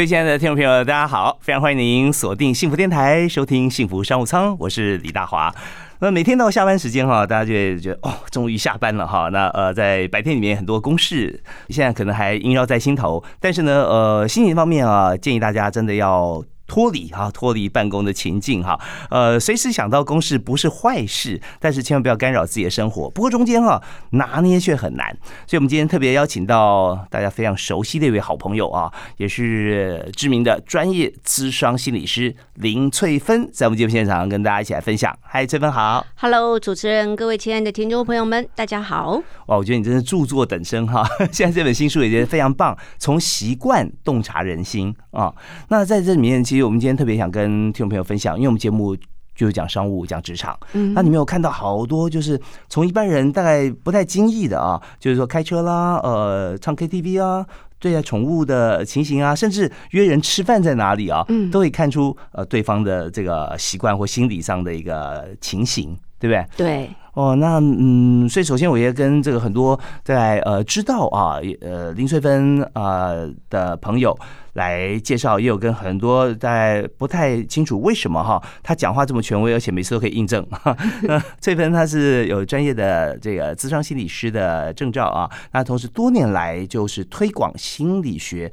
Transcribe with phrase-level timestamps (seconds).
[0.00, 5.54] 各位亲爱的听众朋友，大家好，非常欢迎您锁定幸福电台，收听幸福商务舱，我是李大华。
[5.98, 9.28] 那每天到下班时间哈，大家就会觉得哦，终于下班了哈。
[9.28, 16.42] 那呃，在白天里面很多公事，现在可能还萦绕在心头，但是呢，呃，心情方面啊，建议大家真的要。
[16.70, 18.78] 脱离哈，脱离办公的情境哈，
[19.10, 23.10] 呃，随时想到公事不是坏事，但是千万不要干扰自己的生活。
[23.10, 25.10] 不过中间哈拿捏却很难，
[25.48, 35.12] 所以我们今天特别邀请到大家非常熟悉的一位好朋友啊，也是知名的专业咨商心理师林翠芬，在我们节目现场跟大家一起来分享。
[35.22, 39.20] 嗨，翠芬好，Hello，主持人，各位亲爱的听众朋友们，大家好。
[39.46, 45.34] 哇，我觉得你真是著作等身哈， 现在这本新书也觉得非常棒，从习惯洞察人心啊。
[45.66, 46.59] 那在这里面其实。
[46.62, 48.96] 我们今天特别想跟听众朋友分享，因为我们节目
[49.34, 57.46] 就是讲商务、讲职场，嗯，那你们有看到好多就是从一般人大概不太经意的啊，就是说开车啦，呃，唱 KTV 啊，
[57.78, 66.46] 对待宠物的情形啊，甚至约人吃饭在哪里啊，嗯，都会看出呃对方的这个习惯或心理上的一个情形，对不对？
[66.56, 66.90] 对。
[67.14, 73.10] 哦，那嗯，所以首先我也跟这个很多在呃知道啊，呃林翠芬啊
[73.50, 74.16] 的朋友
[74.52, 80.46] 来介绍，也有跟很多在不太清楚为什么哈，他讲话这么权威，而且每次都可以印证。
[81.02, 88.50] 那翠芬她是有专业的这个智商心理师的证照啊，那同时多年来就是推广心理学。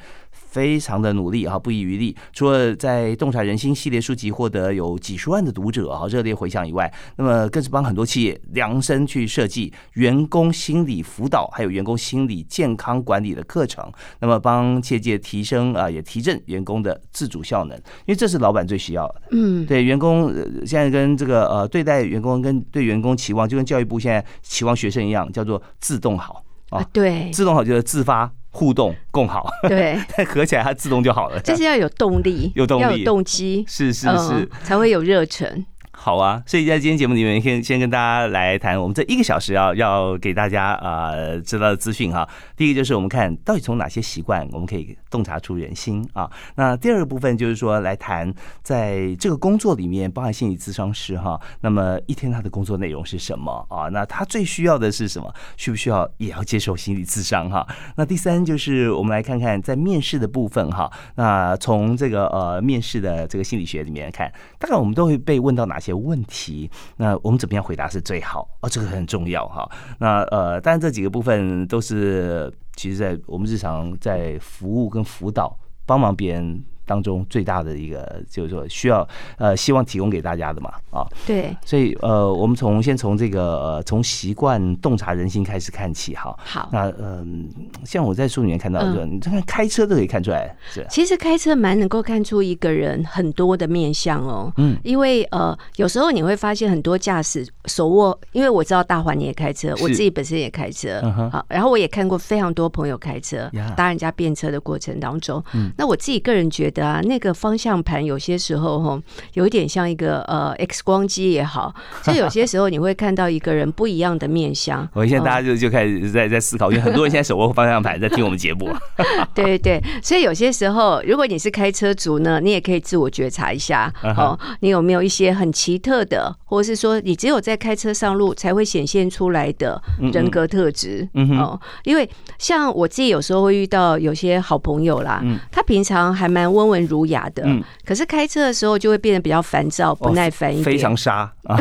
[0.47, 2.15] 非常的努力啊，不遗余力。
[2.33, 13.91] 除了在《洞察人心》系列书籍获得有几十万的读者啊热烈回响以外，那么更是帮很多企业量身去设计员工心理辅导，还有员工心理健康管理的课程。
[14.19, 19.21] 那么帮业界提升啊，也提振员工的自主效能，因为这是老板最需要的。
[19.31, 20.33] 嗯，对，员工
[20.65, 26.81] 现在跟这个呃对待员工跟对员工期望，就跟教育部现在期望学生一样，叫做自动好啊。
[26.93, 28.31] 对，自动好就是自发。
[28.49, 31.39] 互动共好，对， 合起来它自动就好了。
[31.41, 35.65] 就是要有动力，有动力，要有动机，是是是，才会有热忱。
[35.99, 42.25] 好啊，所以在今天节目里面，先先跟大家来谈我们这一个小时要要给大家呃知道的资讯哈。
[42.55, 46.29] 第一个就是我们看到底从哪些习惯我们可以洞察出人心啊。
[46.55, 48.31] 那第二个部分就是说来谈
[48.61, 53.89] 在这个工作里面，包含心理咨商师哈，那么一天他的工作内容是什么啊？
[53.89, 55.33] 那他最需要的是什么？
[55.57, 57.67] 需不需要也要接受心理咨商哈？
[57.97, 60.89] 那第三就是我们来看看在面试的部分哈。
[61.15, 65.86] 那从这个呃面试的这个心理学里面看，大概我们都会被问到哪些？
[65.87, 68.47] 些问题，那我们怎么样回答是最好？
[68.61, 69.69] 哦，这个很重要哈。
[69.99, 76.63] 那呃，当然这几个部分都是，其实在我们日常在服务跟辅导，帮忙别人。
[76.87, 81.05] 当中最大的一个就是说需要呃希望提供给大家的嘛啊。
[81.25, 86.35] 对，所以呃我们从先从这个呃从习惯洞察人心开始看起哈。
[86.43, 86.69] 好。
[86.71, 87.49] 那嗯
[87.83, 90.85] 像我在书里面看到的，你这看开车都可以看出来是。
[90.89, 94.51] 其实开车蛮能够看出一个人很多的面相哦。
[94.55, 94.77] 嗯。
[94.83, 101.01] 因为呃有时候你会发现很多驾驶手握因为我知道大华你也开车我自己本身也开车。
[101.31, 105.43] 好然后我也看过非常多朋友开车搭人家便车的过程当中。
[105.53, 105.69] 嗯。
[105.77, 106.76] 那我自己个人觉得。
[106.81, 109.01] 啊，那个方向盘有些时候哈，
[109.33, 111.73] 有一点像一个呃 X 光机也好，
[112.03, 114.87] 所以有些时候你会看到一个人不一样的面相。
[114.93, 118.69] 我现在大家就就开始在在思考，因为很多人现在手握方向盘在听我们节目。
[119.33, 129.81] 对对对，所以有些时候，如果你是开车族呢，你也可以自我觉察一下哦，你有没有一些很奇特的，或者是说你只有在开车上路才会显现出来的
[130.13, 131.07] 人格特质？
[131.15, 132.07] 嗯哦，因为
[132.37, 136.66] 像我自己有时候会遇到有些好朋友啦，他平常还蛮温。
[136.67, 141.31] 温文儒雅的，嗯，可是开车的时候就会变得比较烦躁、不耐烦一点，非常沙。
[141.43, 141.57] 啊，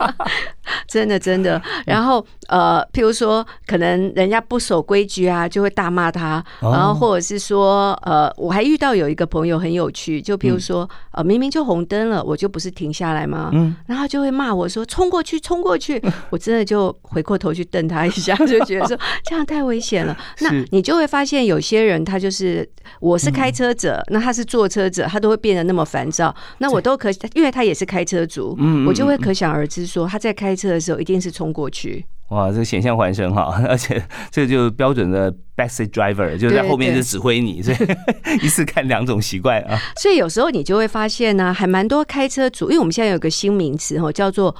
[0.88, 1.60] 真 的真的。
[1.86, 6.44] 然后呃，譬如说，可能人家不守规矩啊，就会大骂他。
[6.60, 13.50] 然后或者是说，呃，我还遇到有一个朋友很有趣，就譬如说，呃，明明就红灯了，我就不是停下来吗？
[13.52, 20.16] 嗯，然后就会骂我说：“冲过去，冲过去！” 我真的就回过头去瞪他一下，就觉得说这样太危险了。
[20.40, 22.66] 那你就会发现，有些人他就是
[22.98, 24.22] 我是开车者，那。
[24.22, 26.32] 他是坐车者，他都会变得那么烦躁。
[26.58, 32.04] 那我都可，因为他也是开车族，嗯我就会可想而知，说他在开车的时候一定是冲过去。
[32.28, 33.60] 哇，这险象环生哈！
[33.68, 37.76] 而且这就标准的 backseat driver，就在后面就指挥你，所以
[38.42, 39.78] 一次看两种习惯啊。
[39.96, 44.56] 所以有时候你就会发现呢，还蛮多开车族，因为我们现在有个新名词哦，叫做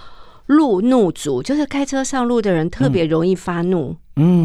[0.47, 3.97] 路怒族，就是开车上路的人特别容易发怒。
[4.17, 4.43] 嗯，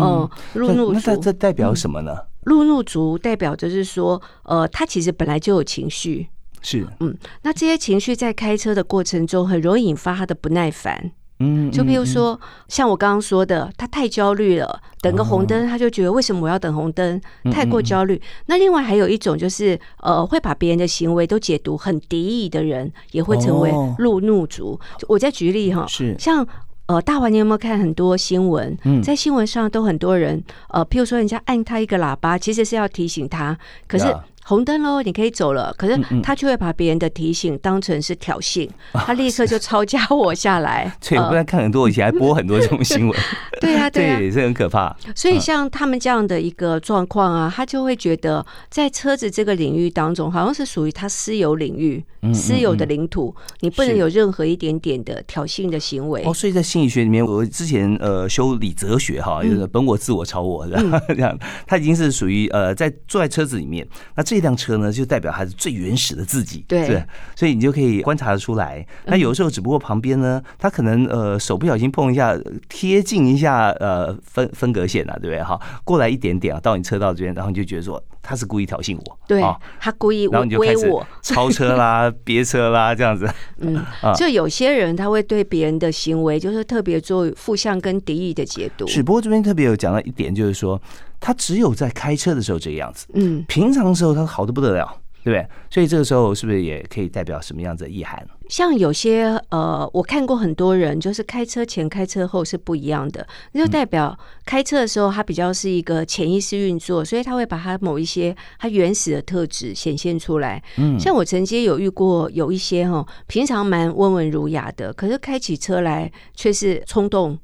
[0.54, 2.16] 路怒族，那这代表什么呢？
[2.44, 6.30] 路怒族代表就是说，呃，他其实本来就有情绪，
[6.62, 18.20] 是，嗯，那这些情绪在开车的过程中很容易引发他的不耐烦，嗯，就比如说像我刚刚说的，他太焦虑了，等个红灯他就觉得为什么我要等红灯，太过焦虑。
[18.48, 24.80] 那另外还有一种就是呃，会把别人的行为都解读很敌意的人，也会成为路怒族。
[25.08, 26.48] 我再举例哈，是像
[26.88, 28.76] 呃，大华，你有没有看很多新闻？
[29.04, 33.58] 在新闻上都很多人呃，譬如说人家按他一个喇叭，其实是要提醒他，
[33.88, 34.06] 可是。
[34.48, 35.76] 红灯喽，你可以走了。
[35.78, 40.90] 可是他却会把别人的提醒当成是挑衅，他立刻就抄家我下来。
[41.02, 43.20] 对，我刚才看很多，以前还播很多这种新闻。
[43.60, 44.96] 对啊，对啊，这很可怕。
[45.14, 52.02] 所以像他们这样的一个状况啊，他就会觉得在车子这个领域当中，好像是属于他私有领域、
[52.34, 56.24] 私有的领土，你不能有任何一点点的挑衅的行为。
[56.26, 60.66] 哦，所以在心理学里面，我之前呃修理哲学哈，就是本我、自我、超我，
[61.10, 63.86] 这样，他已经是属于呃在坐在车子里面，
[64.16, 64.37] 那这。
[64.38, 67.04] 这辆车呢，就代表它是最原始的自己，对，
[67.36, 68.86] 所以你就可以观察得出来。
[69.06, 72.38] 那有的时候，只不过旁边呢，他可能呃手不小心碰一下，
[72.70, 75.42] 贴近一下呃分分隔线啊，对不对？
[75.42, 79.42] 哈，过来一点点啊，到你车道这边，然后你就觉得说他是故意挑衅我，对，
[79.80, 80.88] 他故意然后你就开始
[81.24, 83.28] 超车啦、 别车啦这样子。
[83.60, 83.84] 嗯，
[84.16, 88.86] 就有些人他会对别人的行为就是特别做负向跟敌意的解读。
[88.86, 90.80] 只不过这边特别有讲到一点，就是说。
[91.20, 95.48] 他只有在开车的时候这个样子，嗯，平常的时候他好的不得了，对不对？
[95.70, 98.26] 所以这个时候是不是也可以代表什么样子的意涵？
[98.50, 110.64] 像有些呃，我看过很多人，就是开车前、开车后是不一样的，那就代表开车的时候他比较是一个潜意识运作，所以他会把他某一些他原始的特质显现出来。
[110.78, 117.38] 嗯，像我曾经有遇过有一些哈，平常蛮温文儒雅的，可是开起车来却是冲动。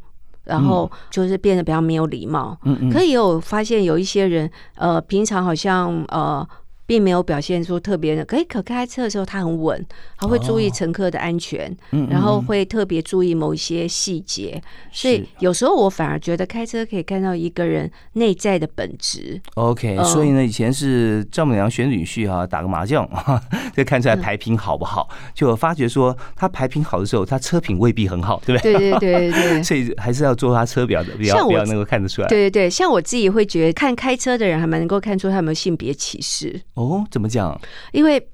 [0.45, 6.47] 然后就是变得比较没有礼貌，嗯嗯，可以有发现有一些人，呃，平常好像呃。
[6.85, 9.85] 并没有表现出特别的，可以可开车的时候他很稳，
[10.17, 11.75] 他会注意乘客的安全，
[12.09, 19.41] 然后会特别注意某一些细节，所以有时候我反而觉得开车可以看到一个人内在的本质。
[19.55, 23.07] OK，所以呢，以前是丈母娘选女婿哈，打个麻将，
[23.75, 28.73] 就看出来牌品好不好，就发觉说他牌品好的时候，他车品未必很好，对不对？
[28.73, 32.27] 对对对对， 所以还是要做他车表的，比较比较能够看得出来。
[32.27, 36.61] 对对对，像我自己会觉得看开车的人还蛮能够看出他有没有性别歧视。
[36.73, 37.59] 哦，怎么讲？
[37.91, 38.27] 因为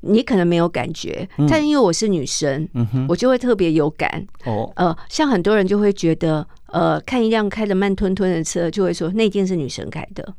[0.00, 4.26] 你可能没有感觉，但因为我是女生，嗯我就会特别有感。
[4.44, 6.46] 哦，呃，像很多人就会觉得。
[6.72, 10.34] 呃，看一辆开的慢吞吞的车，就会说那件是女神开的。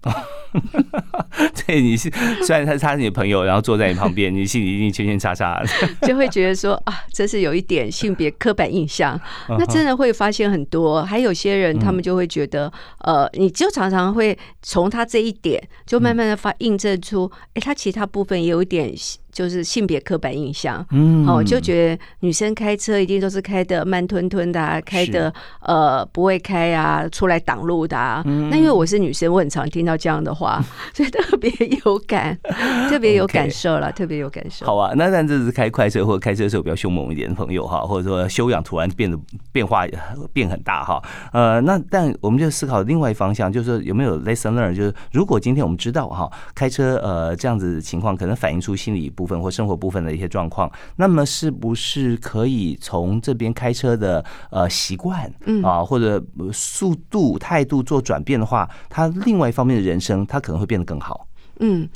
[1.65, 2.11] 对，你是
[2.43, 5.61] 虽然他他是你的朋友，然后坐在你旁边，你心里一定圈圈叉叉，
[6.03, 9.19] 就会觉得说啊，这是有一点性别刻板印象。
[9.47, 18.93] 那真的会发现很多，还有些人他们就会觉得，呃，你就常常会从他这一点，就慢慢的发印证出，哎，他其他部分也有一点。
[19.31, 25.31] 就是性别刻板印象，嗯，哦，就觉得女生开车一定都是开的慢吞吞的，开的
[25.61, 28.23] 呃不会开啊，出来挡路的啊。
[28.49, 30.63] 那因为我是女生，我很常听到这样的话，
[30.93, 31.51] 所以特别
[31.85, 32.37] 有感，
[32.89, 34.65] 特别有感受了，特别有感受。
[34.65, 39.19] 好啊，那但这是开快车或者开车的时候比较凶猛一点的朋友哈，或者说修养突然变得
[39.51, 39.85] 变化
[40.31, 41.03] 变很大哈。
[41.33, 49.09] 呃，那但我们就思考另外一方向，就是有没有 lesson learn，就是如果今天我们知道哈，开车呃这样子情况可能反映出心理。
[49.19, 56.08] 部分或生活部分的一些状况，那么是不是可以从这边开车的呃习惯，嗯啊或者
[56.53, 61.27] 速度态度做转变的话，他另外一方面的人生他可能会变得更好。
[61.59, 61.87] 嗯，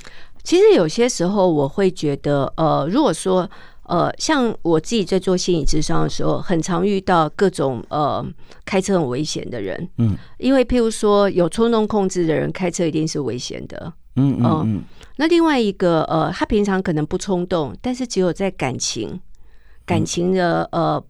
[0.44, 3.50] 其实有些时候我会觉得，呃，如果说
[3.84, 8.26] 呃，像我自己在做心理智商的时候，很常遇到各种呃
[8.66, 13.94] 开车很危险的人，嗯，因为譬如说有冲动控制的人开车一定是危险的。
[14.16, 14.84] 嗯嗯嗯，
[15.18, 19.20] 那另外一个呃，他平常可能不冲动，但是只有在感情、
[19.86, 21.04] 感情的呃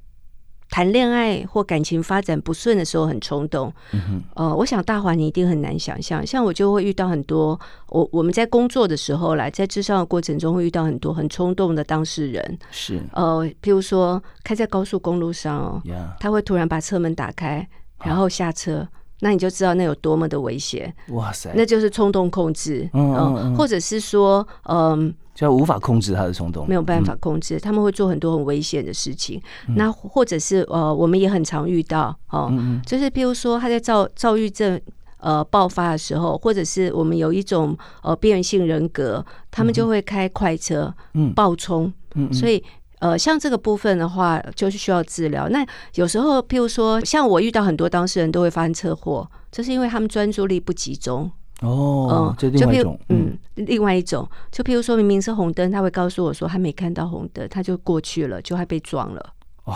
[0.73, 3.71] 谈恋爱或感情发展不顺的时候很冲动。
[3.91, 12.57] 嗯哼，呃，我想大华你一定很难想象，像我就会遇到很多，我我们在工作的时候来在智商的过程中会遇到很多很冲动的当事人。
[12.71, 15.81] 是呃，譬如说开在高速公路上哦，
[16.19, 17.67] 他会突然把车门打开，
[18.03, 18.87] 然后下车。
[19.19, 21.49] 那你就知道那有多么的危险，哇塞！
[21.55, 29.41] 那就是冲动控制，嗯，或者是说，嗯，就无法控制他的冲动，没有办法控制，他们会做很多很危险的事情。
[29.75, 32.51] 那或者是呃，我们也很常遇到哦，
[32.85, 34.79] 就是譬如说他在躁躁郁症
[35.17, 42.63] 呃爆发的时候，或者是我们有一种呃边缘性人格，他们就会开快车，嗯，暴冲，嗯，所以。
[42.99, 45.49] 呃，像这个部分的话，就是需要治疗。
[45.49, 51.29] 那有时候，譬如说，像我遇到很多当事人都会发生车祸，这是因为他们专注力不集中。
[51.63, 59.33] 哦，嗯，就另外一种，嗯，另外一种，就譬如说明明是红灯，他会告诉我说他没看到红灯，他就过去了，就还被撞了。
[59.63, 59.75] 哦。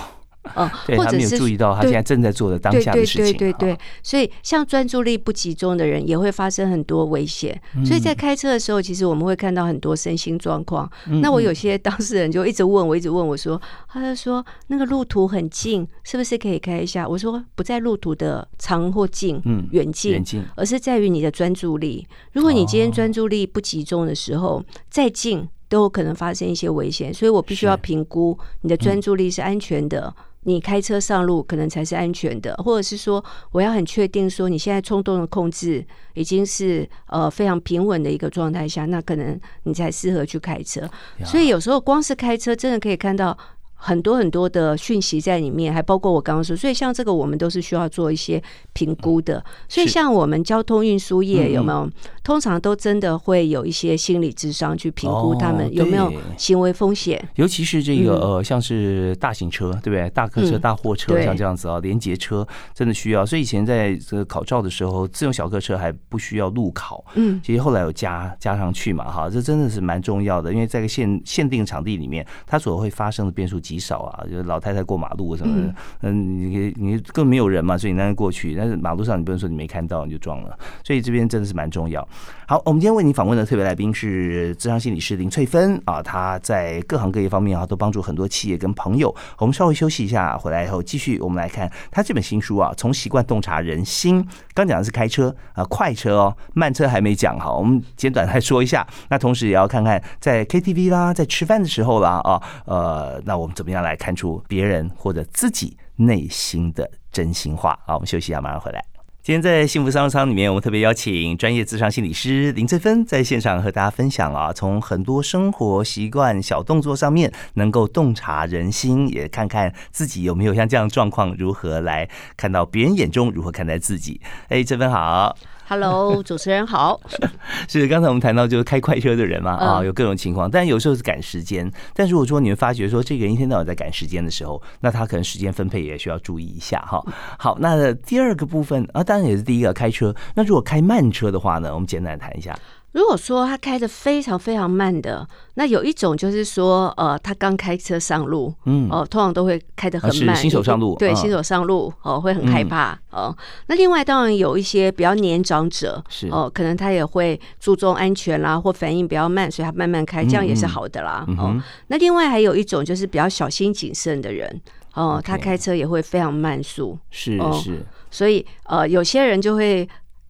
[0.55, 3.25] 嗯，或者是注意到他现在正在做的当下的事情。
[3.25, 7.59] 对对对对所以像专注力不集中的人，也会发生很多危险。
[7.75, 10.89] 嗯所以在开车的时候，其实我们会看到很多身心状况。
[11.07, 17.07] 嗯那我有些当事人就一直问我，一直问我说，他就说那个路途很近，是不是可以开一下？
[17.07, 22.07] 我说不在路途的长或近，嗯远近远，近而是在于你的专注力。
[22.33, 30.13] 如果你今天专注力不集中的时候，再近都有可能发生一些危险，所以我必须要评估你的专注力是安全的。
[30.47, 40.89] 你开车上路可能才是安全的，或者是说，我要很确定说你现在冲动的控制已经是呃非常平稳的一个状态下，那可能你才适合去开车。
[41.25, 43.37] 所以有时候光是开车，真的可以看到
[43.79, 48.41] 很多很多的讯息在里面，还包括我刚刚说，所以像这个我们都是需要做一些
[48.73, 49.43] 评估的。
[49.69, 51.89] 所以像我们交通运输业有没有，
[52.23, 57.23] 通常都真的会有一些心理智商去评估他哦们有没有行为风险。
[57.35, 60.09] 尤其是这个嗯呃，像是大型车，对不对？
[60.09, 63.25] 大客车、嗯大货车，对像这样子啊，连接车真的需要。
[63.25, 82.07] 所以以前在这个考照的时候，自用小客车还不需要路考，嗯，其实后来有加加上去嘛，哈，这真的是蛮重要的，因为在一个限限定场地里面，它所会发生的变数极少啊，就是老太太过马路什么的，嗯，你你更没有人嘛，所以你那过去，但是马路上你不能说你没看到你就撞了，所以这边真的是蛮重要。
[82.47, 89.13] 好，我们今天为您访问的特别来宾是智商心理师林翠芬啊，她在各行各业方面啊都帮助很多企业跟朋友。
[89.37, 94.25] 我们稍微休息一下，回来以后继续我们来看她这本新书啊，从习惯洞察人心。
[94.53, 98.87] 刚讲的是开车啊，快车哦，慢车还没讲哈，我们简短来说一下。
[99.09, 107.75] 那同时也要看看在 KTV 啦，在吃饭的时候啦啊，呃，那我们怎么样来看出别人或者自己内心的真心话？
[107.87, 108.85] 好，我们休息一下，马上回来。
[109.23, 124.21] 今天在幸福商务舱里面，我们特别邀请专业智商心理师林翠芬在现场和大家分享啊，从很多生活习惯、小动作上面能够洞察人心，也看看自己有没有像这样状况，如何来看到别人眼中如何看待自己。
[124.49, 125.35] 哎，翠芬好。
[125.69, 126.97] Hello， 主持人好。
[127.67, 131.69] 是刚才我们谈到就是开快车的人嘛啊，嗯有各种情况，但有时候是赶时间。
[131.93, 137.03] 但如果说你们发觉说这个人一天到晚在赶时间的时候，那他可能时间分配也需要注意一下哈。
[137.37, 140.15] 好，那第二个部分啊，当然也是第一个开车。
[140.35, 142.57] 那如果开慢车的话呢，我们简单谈一下。
[142.93, 148.89] 如果说他开的非常非常慢的，那有一种就是说，呃，他刚开车上路，嗯。
[148.89, 153.35] 哦、通常都会开的很慢，新手上路对，嗯新手上路哦，会很害怕哦。
[153.67, 156.27] 那另外当然有一些比较年长者，是。
[156.29, 161.23] 哦，可能他也会注重安全啦，或反应比较慢，所以他慢慢开，这样也是嗯好的啦。
[161.27, 164.59] 哦嗯哼，那另外还有一种就是比较小心谨慎的人，
[164.95, 167.51] 哦，他开车也会非常慢速，是哦。
[167.63, 169.87] 是，所以呃，有些人就会。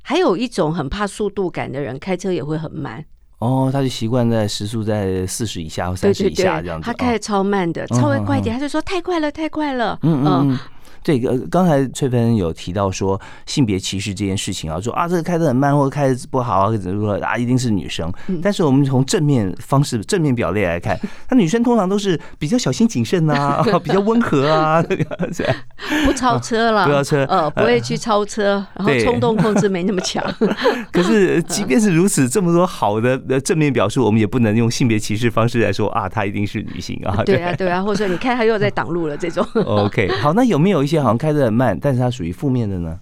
[0.07, 3.03] 还有一种很怕速度感的人，开车也会很慢。
[3.39, 6.89] 哦，他就习惯在时速在四十以下或三十以下这样，子。
[6.89, 9.99] 哦他开的超慢的，稍微快一点，他就说太快了，太快了。
[10.03, 10.57] 嗯。
[11.03, 18.11] 对，呃，刚才翠芬有提到说性别歧视这件事情啊，说啊这个开的很慢或者开的不好啊，或者说啊一定是女生。
[18.27, 20.97] 嗯但是我们从正面方式、正面表列来看，
[21.29, 24.83] 那女生通常都是比较小心谨慎啊， 比较温和 啊，
[26.05, 30.23] 不超车了，不超车呃，不会去超车，然后冲动控制没那么强。
[30.91, 37.23] 可是即便是如此，这么多好的呃正面表述，我们也不能用性别歧视方式来说啊，她一定是女性啊。
[37.25, 39.45] 对啊，对啊，或者说你看她又在挡路了这种。
[39.65, 42.97] OK，好，那有没有一些好像开得很慢，但是它属于负面的呢？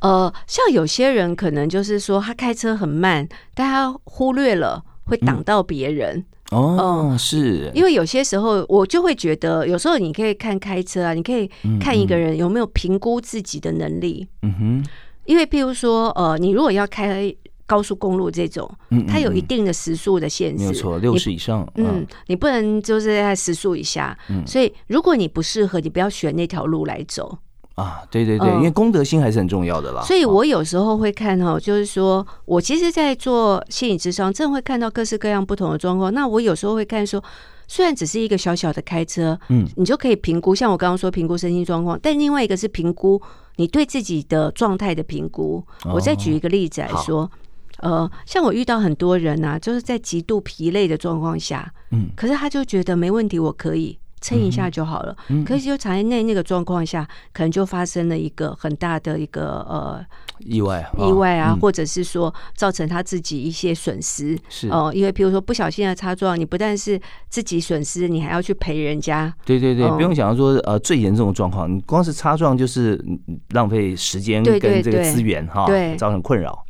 [0.00, 6.22] 呃，像有些人可能就是说他开车很慢，但他忽略了会挡到别人。
[6.50, 11.50] 哦，是，因为有些时候我就会觉得，有时候你可以看开车啊，你可以
[11.80, 14.28] 看一个人有没有评估自己的能力。
[14.42, 14.84] 嗯哼，
[15.24, 17.34] 因为譬如说，呃，你如果要开
[17.66, 27.38] 高速公路这种，嗯，它有一嗯定的时速的限制，没有错，六十以上，嗯，你不能就是在时速以下，嗯所以如果你不适合，你不要选那条路来走。
[27.76, 30.00] 啊，对对对，嗯因为公德心还是很重要的啦。
[30.02, 36.14] 所以哦我有时候会看哈，就是说我其实，在做心理智商，真的会看到各式各样不同的状况。
[36.14, 37.20] 那我有时候会看说，
[37.66, 43.20] 虽然只是一个小小的开车，嗯，你就可以评估，像我刚刚说评估身心状况，但另外一个是评估
[43.56, 45.64] 你对自己的状态的评估。
[45.92, 47.28] 我再举一个例子来说。
[47.84, 52.08] 呃，像我遇到很多人啊，就是在极度疲累的状况下，嗯。
[52.16, 55.14] 可是他就觉得没问题，我可以撑一下就好了。
[55.28, 55.44] 嗯。
[55.44, 60.02] 可是就长在那个状况下，可能就发生了一个很大的一个呃
[60.38, 61.60] 意外，意外啊，嗯。
[61.60, 64.38] 或者是说造成他自己一些损失。
[64.48, 66.98] 是，哦、因为比如说不小心的擦撞，你不但是
[67.28, 69.30] 自己损失，你还要去赔人家。
[69.44, 69.94] 对对对，哦。
[69.96, 75.94] 不用讲说呃最严重的状况，你光是擦撞就是嗯浪费时间跟这个资源哈，对。
[75.96, 76.64] 造成困扰。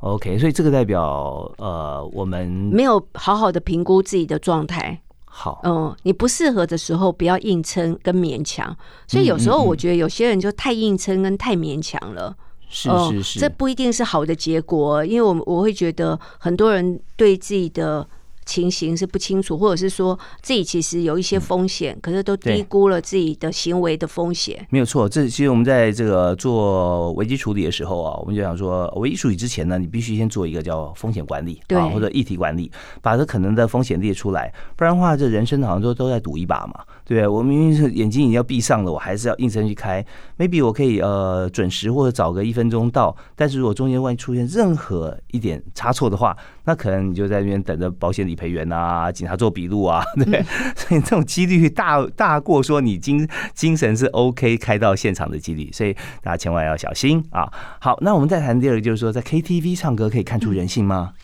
[0.00, 5.00] OK，所以这个代表呃我们没有好好的评估自己的状态。
[5.24, 8.76] 好，嗯，你不适合的时候不要硬撑跟勉强。
[9.06, 12.34] 所以有时候我觉得有些人就太硬撑跟太勉强了。
[12.68, 18.06] 是是是，这不一定是好的结果，因为我我会觉得很多人对自己的。
[18.48, 24.66] 情形是不清楚，或者是说自己其实有一些风险，可是都低估了自己的行为的风险。
[24.70, 36.82] 没有错，这其实我们在这个做危机处理的时候啊，我们就想说，危机处理之前呢，你必须先做一个叫风险管理啊，或者议题管理，把这可能的风险列出来，不然的话，这人生好像都都在赌一把嘛。
[37.08, 40.04] 对我明明是眼睛已经要闭上了，我还是要硬撑去开。
[40.36, 50.44] maybe 我可以呃准时或者早个一分钟到，但是如果中间万一出现任何一点差错的话，那可能你就在那边等着保险理赔员啊、警察做笔录啊， 对，
[50.76, 57.50] 所以这种几率大大过说你精精神是 OK 开到现场的几率，所以大家千万要小心啊。
[57.80, 61.14] 好，那我们再谈第二个，就是说在 KTV 唱歌可以看出人性吗？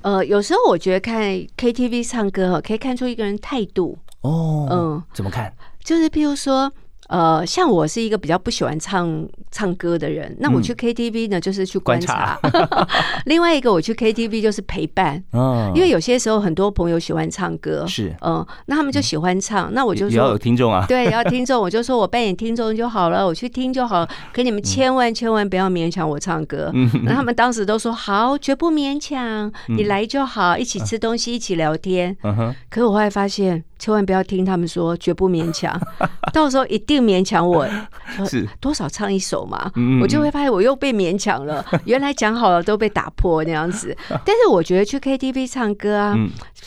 [0.00, 1.22] 呃，有时候我觉得看
[1.58, 3.98] KTV 唱歌哈，可以看出一个人态度。
[4.22, 5.54] 哦，嗯，怎么看？
[5.84, 6.72] 就是譬如说。
[7.08, 12.38] 呃，像我是一个比较不喜欢唱唱歌的人，那我去 KTV 呢，就是去观察。
[13.26, 15.22] 另外一个，我去 KTV 就是陪伴。
[15.32, 24.06] 嗯，因为有些时候很多朋友喜欢唱歌，是嗯，那他们就喜欢唱，那我就说要有听众啊，对，要听众，我就说我扮演听众就好了，我去听就好。
[24.32, 26.72] 可你们千万千万不要勉强我唱歌。
[27.04, 32.16] 那他们当时都说好，绝不勉强，你来就好，一起吃东西，一起聊天。
[32.68, 33.64] 可是我后来发现。
[33.78, 35.78] 千万不要听他们说，绝不勉强。
[36.32, 37.66] 到时候一定勉强我，
[38.28, 39.70] 是多少唱一首嘛？
[40.02, 41.64] 我就会发现我又被勉强了。
[41.84, 43.96] 原来讲好了都被打破那样子。
[44.24, 46.14] 但是我觉得去 KTV 唱歌啊，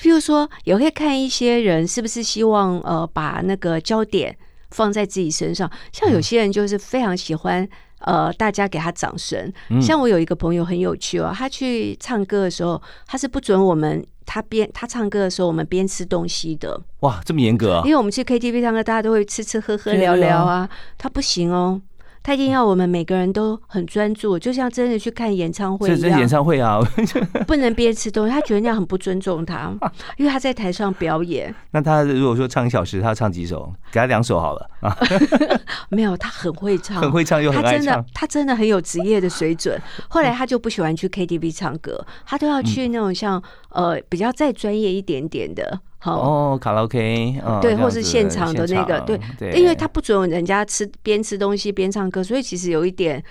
[0.02, 4.36] 譬如说也会看一些人是不是希望呃把那个焦点
[4.72, 5.70] 放在自己身上。
[5.92, 7.68] 像有些人就是非常喜欢
[8.00, 9.52] 呃大家给他掌声。
[9.82, 14.06] 像我有一个朋友很有趣哦，他去唱歌的时候，他是不准我们。
[14.32, 16.80] 他边他唱歌的时候，我们边吃东西的。
[17.00, 17.82] 哇，这么严格啊！
[17.84, 20.70] 因为我们去 KTV 唱歌，大家都会吃吃喝喝聊聊啊。
[21.00, 21.82] 他不行哦。
[22.30, 26.20] 他一定要我们每个人都很专注，就像真的去看演唱会一样。
[26.20, 26.80] 演唱会啊，
[27.48, 28.32] 不能边吃东西。
[28.32, 29.76] 他觉得那样很不尊重他，
[30.16, 31.52] 因为他在台上表演。
[31.74, 33.74] 那他如果说唱一小时，他唱几首？
[33.92, 34.96] 给他两首好了啊。
[35.90, 38.06] 没有，他很会唱，很会唱又很爱唱。
[38.14, 39.82] 他真的很有职业的水准。
[40.08, 45.80] 后来他就不喜欢去 KTV 唱歌，他都要去那种像呃比较再专业一点点的。
[46.04, 49.00] 哦，卡拉 OK，对，或是现场的那个，
[49.38, 53.24] 对，因为他不准人家吃边吃东西边唱歌，所以其实有一点。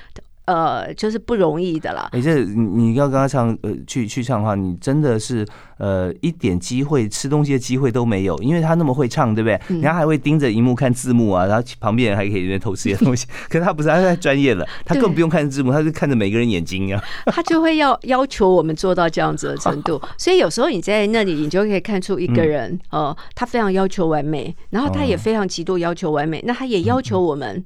[0.48, 2.08] 呃，就是不容易的啦。
[2.12, 9.60] 哎，这你你要跟他唱，呃，去去唱的话，你真的是呃一点机会吃东西的机会都没有，因为他那么会唱，对不对？
[9.68, 13.26] 人家还会盯着荧幕看字幕啊，然后旁边人还可以在偷吃些东西。
[13.50, 16.98] 可是他不是，他太专业了，他更不用看字幕，他是看着每个人眼睛呀。
[17.30, 27.62] 他就会要要求我们做到这样子的程度， 所以有时候你在那里，你就可以看出一个人呃，他非常要求完美，然后他也非常极度要求完美，那他也要求我们。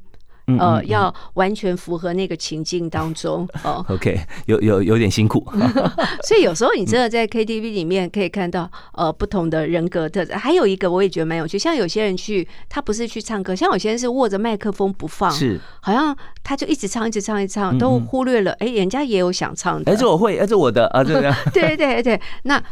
[0.59, 3.85] 呃，要完全符合那个情境当中 哦。
[3.89, 5.45] OK，有有有点辛苦，
[6.25, 10.35] 所以有时候你真的在 KTV 里面可以看到呃不同的人格特质。
[10.35, 19.93] 还有一个我也觉得蛮有趣，像有些人去，他不是去唱歌，像有些人是握着麦克风不放，是好像他就一直唱一直唱一直唱，都忽略了哎，人家也有想唱的。
[19.93, 21.03] 哎，这我会，哎，这我的啊。
[21.05, 22.63] 对对对，那。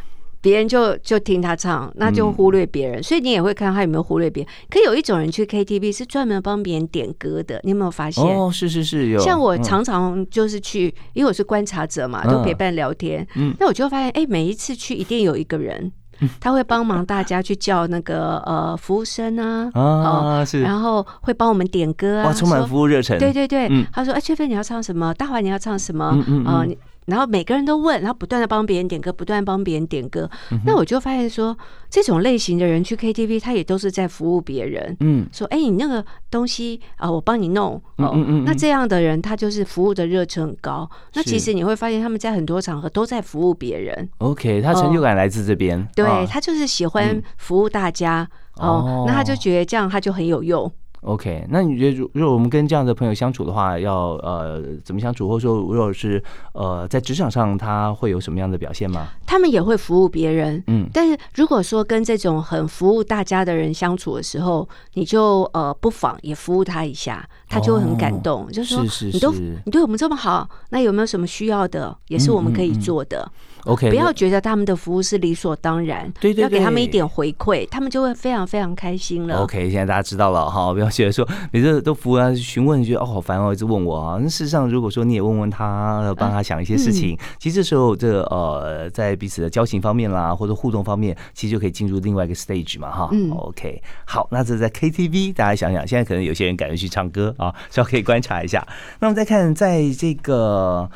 [0.43, 4.53] 别人就就听他唱，那就忽略别人，所以你也会看他有没有忽略别人。
[4.71, 8.25] 可有一种人去 KTV 是专门帮别人点歌的，你有没有发现？
[8.25, 9.21] 哦，是是是，有。
[9.21, 13.27] 像我常常就是去，因为我是观察者嘛，都陪伴聊天。
[13.35, 15.93] 嗯，那我就发现，哎，每一次去一定有一个人，
[16.41, 23.19] 他会帮忙大家去叫那个呃服务生啊，啊是，然后会帮我们点歌啊，充满服务热忱。
[23.19, 25.13] 对对对，他说，哎，翠芬你要唱什么？
[25.13, 26.11] 大华你要唱什么？
[26.27, 26.79] 嗯嗯你。
[27.07, 30.31] 然后每个人都问，然后不断的帮别人点歌，不断帮别人点歌。
[30.65, 31.57] 那我就发现说，
[31.89, 34.97] 这种类型的人去 KTV，他也都是在服务别人。
[35.01, 37.75] 嗯，说哎，你那个东西啊，我帮你弄。
[37.97, 38.45] 哦，嗯嗯。
[38.45, 40.89] 那这样的人，他就是服务的热忱很高。
[41.15, 44.09] 那其实你会发现，他们在很多场合都在服务别人。
[44.19, 45.87] OK，他成就感来自这边。
[45.97, 48.29] 对他就是喜欢服务大家。
[48.57, 50.71] 哦，那他就觉得这样他就很有用。
[51.03, 59.09] OK，那你觉得，如如果我们跟这样的朋友相处的话，要呃怎么相处，或者说，如果是呃在职场上，他会有什么样的表现吗？
[59.27, 69.33] 他们也会服务别人，嗯，但是如果说跟这种很服务大家的人相处的时候，你就呃不妨也服务他一下，他就会很感动，就是说你都
[69.65, 73.31] 你对我们这么好，那有没有什么需要的，也是我们可以做的。
[73.65, 79.43] OK，不要觉得他们的服务是理所当然，对对要给他们一对点回馈，他们就会非常非常开心了。
[79.43, 84.19] OK，现在大家知道了哈， 不要觉得说每次都服务啊询问，觉得哦好烦哦，一直问我啊。
[84.21, 93.09] 那事实上，如果说你也问问他，帮他想一些事情，其实这时候这个呃，在彼此的交情方面啦，或者互动方面，其实就可以进入另外一个 stage 嘛哈。
[93.13, 98.67] 嗯 OK，好，那这是在 KTV，大家想想，现在可能有些人赶着去唱歌啊，稍微可以观察一下。
[98.99, 100.89] 那我们再看，在这个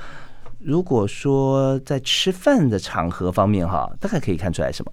[0.65, 4.91] 如果说在吃饭的场合方面哈，大概可以看出来什么？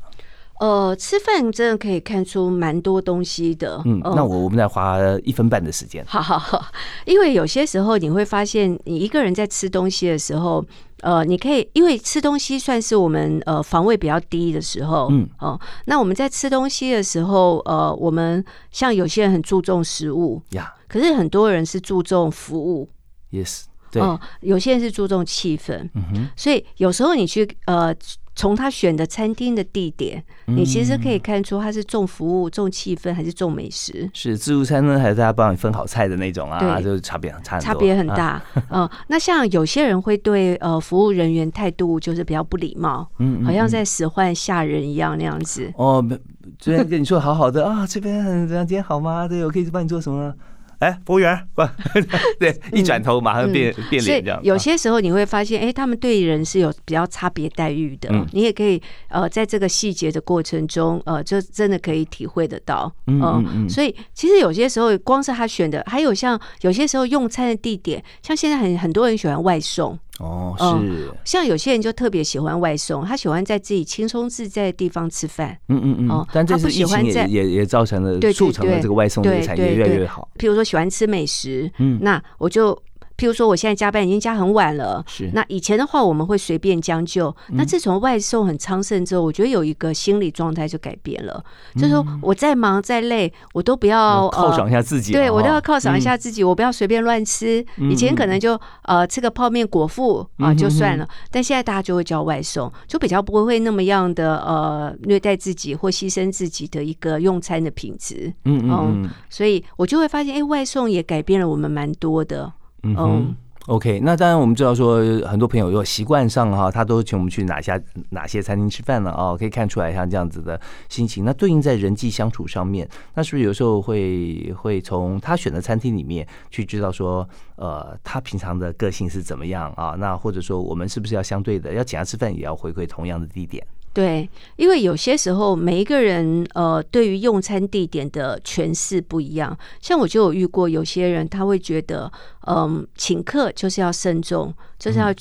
[0.60, 3.82] 呃，吃饭真的可以看出蛮多东西的。
[3.86, 6.06] 嗯，呃那我我们再花一分半的时间。
[6.06, 6.64] 好好好，
[7.06, 10.64] 因为有些时候你会发现，你一个人在吃东西的时候，
[11.00, 22.88] 呃，你可以因为吃东西算是我们呃防卫比较低的时候，嗯哦、那我们在吃东西的时候，呃，我们像有些人很注重食物，呀、可是很多人是注重服务
[23.32, 25.90] ，y e s 对，哦、有些人是注重气氛，
[26.36, 27.94] 所以有时候你去呃。
[28.34, 34.10] 从他选的餐厅的地点，你其实可以看出他是重服务、重气氛还是重美食。
[34.14, 36.58] 是自助餐呢，还是大家帮你分好菜的那种啊？
[36.58, 38.44] 对就是差别差很差差别很啊大。
[38.70, 45.70] 嗯、那像有些人会对呃服务人员态度就是比较不礼貌，嗯嗯好像在使唤下人一样那样子。
[45.76, 46.18] 哦，没
[46.58, 48.66] 昨天跟你说好好的啊，这边很怎样？
[48.66, 49.28] 今天好吗？
[49.28, 50.34] 对，我可以帮你做什么？
[50.82, 51.62] 哎，服务员，不，
[52.40, 54.40] 对，一转头马上变、变脸这样。
[54.44, 58.10] 有啊些时候你会发现，哎、他们对人是有比较差别待遇的。
[58.12, 62.92] 嗯你也可以呃，在这个细节的过程中，呃，就真的可以体会得到。
[63.06, 69.98] 嗯呃嗯嗯所以其实有些时候，光是他选的，还有像有些时候用餐的地点，像现在很很多人喜欢外送。
[70.22, 75.58] 哦，嗯是，像有些人就特别喜欢外送，他喜欢在自己轻松自在的地方吃饭。
[75.70, 80.30] 嗯嗯嗯哦，他不但这次疫情也喜欢在也也造成了对对促成了对这个外送这产业越来越好。
[80.38, 82.78] 譬如说喜欢吃美食，嗯那我就。
[83.18, 85.04] 譬如说，我现在加班已经加很晚了。
[85.08, 87.30] 是那以前的话，我们会随便将就。
[87.50, 91.44] 嗯那自从外送很昌盛之后，我觉得有一个心理状态就改变了，
[91.76, 97.64] 嗯就是说我再忙再累，我都不要犒赏一下自己嘛，对我都要犒赏一下自己，我不要随便乱吃。
[97.78, 108.34] 嗯以前可能就呃吃个泡面果腹啊嗯就算了，但现在大家就会叫外送，就比较不会那么样的呃虐待自己或牺牲自己的一个用餐的品质。
[108.46, 112.52] 嗯嗯嗯所以我就会发现，哎，外送也改变了我们蛮多的。
[112.84, 113.36] 嗯哼。
[113.68, 121.24] OK，那当然我们知道说，很多朋友如果习惯上哈，他都请我们去哪家哪些餐厅吃饭了啊，可以看出来像这样子的心情。
[121.24, 129.96] 那对应在人际相处上面，那是不是有时候会会从他选的餐厅里面去知道说，呃，他平常的个性是怎么样啊？
[129.96, 133.64] 那或者说我们是不是要相对的要请他吃饭，也要回馈同样的地点？
[133.94, 142.12] 对，因为有些时候每一个人呃对于用餐地点的诠释不一样，像我就有遇过有些人他会觉得，
[142.48, 145.14] 嗯，请客就是要慎重，就是要。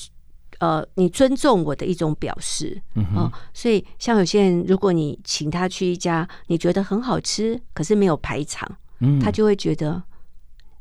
[0.60, 10.02] 呃，你尊重我的一种表示，嗯哦，所以像有些人，如果你请他去一家你觉得很好吃，可是没有排场，嗯他就会觉得，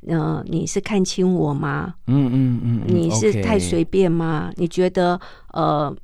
[0.08, 1.96] 呃，你是看清我吗？
[2.08, 4.52] 嗯嗯嗯，嗯你是太随便吗？
[4.58, 5.18] 你觉得
[5.54, 5.96] 呃，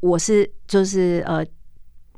[0.00, 1.44] 我是就是呃，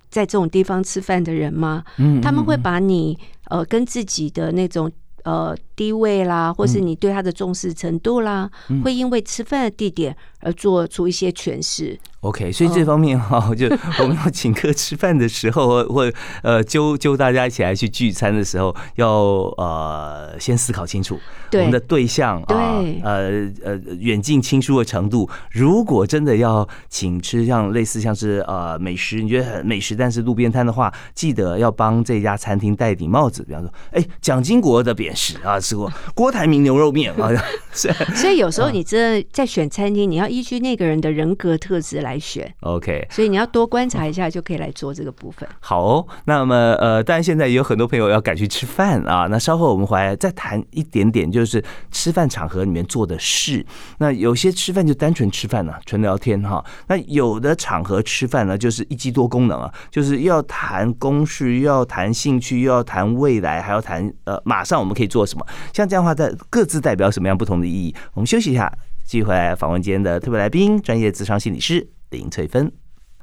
[0.09, 1.85] 在这种地方吃饭的人吗？
[1.99, 3.19] 嗯他们会把你
[3.51, 4.91] 呃跟自己的那种
[5.25, 8.51] 呃地位啦，或是嗯你对他的重视程度啦，
[8.85, 11.99] 会因为吃饭的地点而做出一些诠释。
[12.23, 13.67] OK，所以这方面 哈，就
[13.99, 19.11] 我们要请客吃饭的时候，或或呃揪揪大家一起来去聚餐的时候，要
[19.57, 21.19] 呃先思考清楚
[21.53, 25.29] 我们的对象啊，呃呃远近亲疏的程度。
[25.51, 37.29] 如果真的要请吃像类似像是呃美食，你觉得很美食，但是路边摊的话，记得要帮这家餐厅戴顶帽子，比方说，哎，蒋经国的扁食啊吃过， 郭台铭牛肉面啊，
[37.75, 42.53] 是所以有时候你真的在选餐厅，你要依据那个人的人格特质来选。
[42.61, 43.07] OK。
[43.11, 45.49] 所以你要多观察一下，就可以来做这个部分。
[45.61, 49.27] 好哦，那么呃，当然现在也有很多朋友要赶去吃饭啊。
[49.31, 53.65] 那稍后我们回来再谈一点点，就是吃饭场合里面做的事。
[53.99, 56.65] 那有些吃饭就单纯吃饭呢、纯聊天哈。
[56.89, 65.47] 那有的场合吃饭呢，就是一机多功能啊，就是又要谈公事，又要谈兴趣，又要谈未来，还要谈呃，马上我们可以做什么。
[65.73, 67.95] 像这样的话，在各自代表什么样不同的意义？
[68.15, 68.73] 我们休息一下，
[69.05, 71.87] 继续回来访问今天的特别来宾，专业智商心理师
[72.19, 72.71] 林翠芬。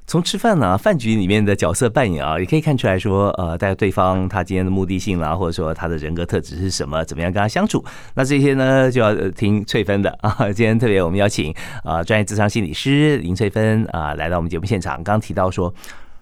[0.06, 7.86] 从吃饭呢、饭局里面的角色扮演啊，也可以看出来说，呃，大家对方他今天的目的性啦，或者说他的人格特质是什么，怎么样跟他相处。
[8.16, 10.36] 那这些呢，就要听翠芬的 啊。
[10.52, 15.04] 今天特别我们邀请啊专业智商心理师林翠芬啊来到我们节目现场。
[15.04, 15.74] 刚提到说。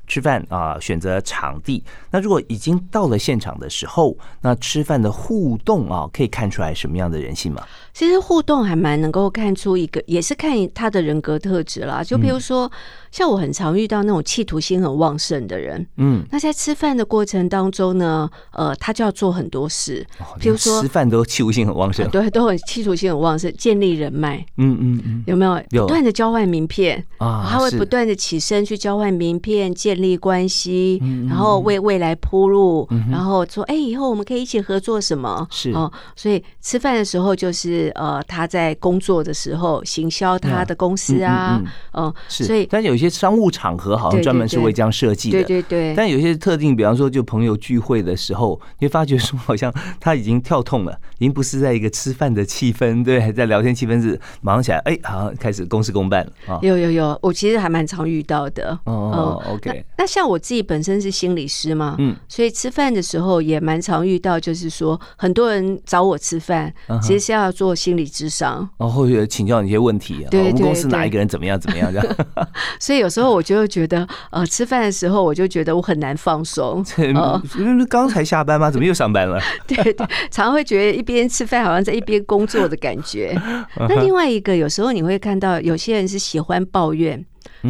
[0.08, 1.84] 吃饭啊，选择场地。
[2.10, 7.64] 那如果已经到了现场的时候，那吃饭的互动啊，可以看出来什么样的人性吗？
[7.94, 12.04] 其实互动还蛮能够看出一个，也是看他的人格特质啦。
[12.04, 12.72] 就比如说，
[13.12, 20.06] 像我很常遇到那种企图心很旺盛的人，嗯，那在吃饭的过程当中呢，呃，他就要做很多事，
[20.40, 27.48] 比如说吃饭都企图心很旺盛，对，都很企图心很旺盛，建立人脉，嗯嗯嗯，有没有不断的交换名片啊？
[27.50, 35.48] 他会不断的起身去交换名片，建立关系，然后为未来铺路，然后说，哎，以后我们可以一起合作什么？
[35.52, 37.92] 是哦，所以吃饭的时候就是。
[37.96, 41.62] 呃，他在工作的时候行销他的公司啊，
[41.94, 45.94] 嗯，是，所以，但有一些商务场合好像专门是为这样设计的，对对对。
[45.96, 56.60] 但有些特定，比方说就朋友聚会的时候，你会发觉说好像他已经跳痛了， 已经不是在一个吃饭的气氛，对，在聊天气氛是马上起来，哎，好像开始公事公办了啊。
[56.62, 58.78] 有有有，我其实还蛮常遇到的。
[58.84, 59.86] 哦，OK。
[59.98, 67.78] 那像我自己本身是心理师嘛，嗯，所以吃饭的时候也蛮常遇到，就是说很多人找我吃饭，其实是要做。
[67.78, 70.26] 心理智商，然后请教你一些问题。
[70.32, 72.18] 对我们公司哪一个人怎么样怎么样这样？
[72.88, 76.82] 所以有时候我就会觉得，呃，吃饭的时候我就觉得我很难放松。
[76.98, 77.14] 因
[77.78, 78.72] 为刚才下班吗？
[78.72, 79.38] 怎么又上班了？
[79.68, 79.94] 对对，
[80.32, 83.38] 常常会觉得一边吃饭好像在一边工作的感觉。
[83.90, 87.26] 那另外一个，有时候你会看到有些人是喜欢抱怨。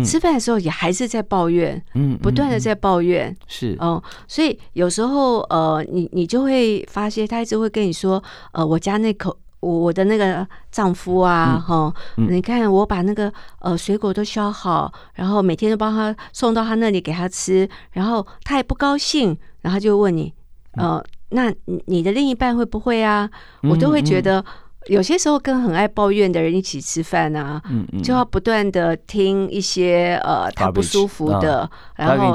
[0.06, 20.34] 吃饭的时候也还是在抱怨，嗯，不断的在抱怨，是哦，所以有时候呃，你你就会发现他一直会跟你说，呃，我家那口我我的那个丈夫啊，哈，你看我把那个呃水果都削好，然后每天都帮他送到他那里给他吃，然后他也不高兴，然后就问你，
[20.74, 21.54] 呃，那
[21.86, 23.30] 你的另一半会不会啊？
[23.64, 24.44] 我都会觉得。
[24.88, 27.62] 有些时候跟很爱抱怨的人一起吃饭啊，
[28.02, 32.34] 就要不断的听一些呃他不舒服的，然后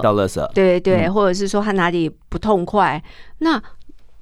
[0.53, 3.03] 对对，或者是说他哪里不痛快。
[3.39, 3.59] 那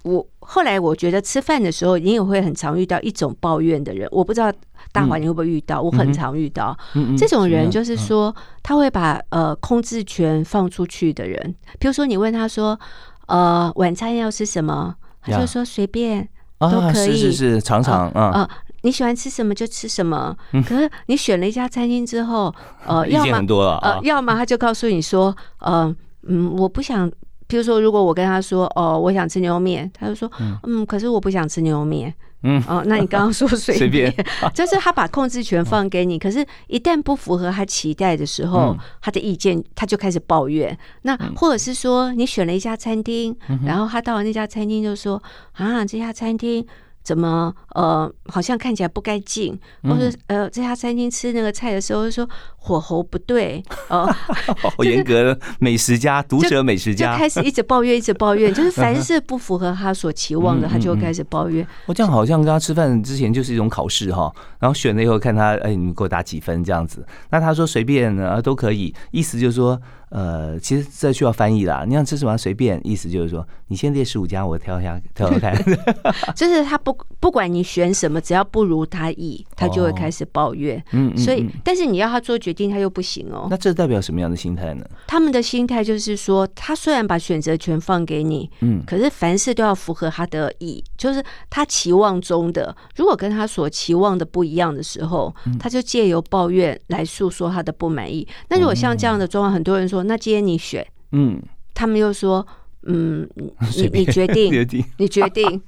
[0.03, 4.09] 我后来我觉得吃饭的时候，你也会很常遇到一种抱怨的人。
[4.11, 4.53] 我不知道
[4.93, 6.77] 大华你会不会遇到，我很常遇到
[7.19, 11.55] 这种人，就是说他会把呃控制权放出去的人。
[11.79, 12.79] 比如说你问他说，
[13.27, 16.29] 呃晚餐要吃什么，他就说随便。
[16.59, 18.47] 都可以是是是，常常啊，
[18.83, 20.37] 你喜欢吃什么就吃什么。
[20.53, 27.11] 可是你选了一家餐厅之后，呃， 要么呃，要么他就告诉你说，呃，嗯，我不想。
[27.51, 30.31] 比如说，如果我跟他说，哦，我想吃牛肉面，他就说，
[30.63, 32.15] 嗯，可是我不想吃牛肉面。
[32.43, 34.11] 嗯，哦，那你刚刚说随便，
[34.55, 40.75] 就是他把控制权放给你，可是一旦不符合他期待的时候，他的意见他就开始抱怨。
[41.03, 43.37] 那或者是说，你选了一家餐厅，
[43.67, 46.65] 然后他到了那家餐厅就说，啊，这家餐厅。
[47.03, 54.07] 怎么呃，好像看起来不该进，或者呃，在他餐厅吃那个菜的时候说火候不对哦，
[54.77, 61.67] 好 严格的，美食家，毒舌美食家，就开始一直抱怨，一直抱怨，就是凡 是不符合他所期望的，他就会开始抱怨。
[61.87, 67.05] 我这样好像跟他吃饭之前就是一种考试哈，然后选了以后看他，哎，你给我打几分这样子？
[67.31, 69.81] 那他说随便啊都可以，意思就是说。
[70.11, 71.85] 呃，其实这需要翻译啦。
[71.87, 75.55] 你想吃什么随便，意思就是说，你先列十五家，我挑一下，挑挑看。
[76.35, 80.83] 就是他不不管你选什么，只要不如他意，他就会开始抱怨。
[80.90, 83.46] 嗯，所以但是你要他做决定，他又不行哦。
[83.49, 84.85] 那这代表什么样的心态呢？
[85.07, 92.75] 他们的心态就是说，他虽然把选择权放给你，嗯，可是凡事都要符合他的意，就是他期望中的。
[92.96, 98.27] 如果跟他所期望的不一样的时候，他就借由抱怨来诉说他的不满意。
[98.49, 100.00] 那如果像这样的状况，很多人说。
[100.05, 101.41] 那今天你选，嗯，
[101.75, 102.47] 他们又说，
[102.85, 103.29] 嗯，
[103.77, 104.85] 你你决定， 决定。
[104.99, 105.63] 你决定，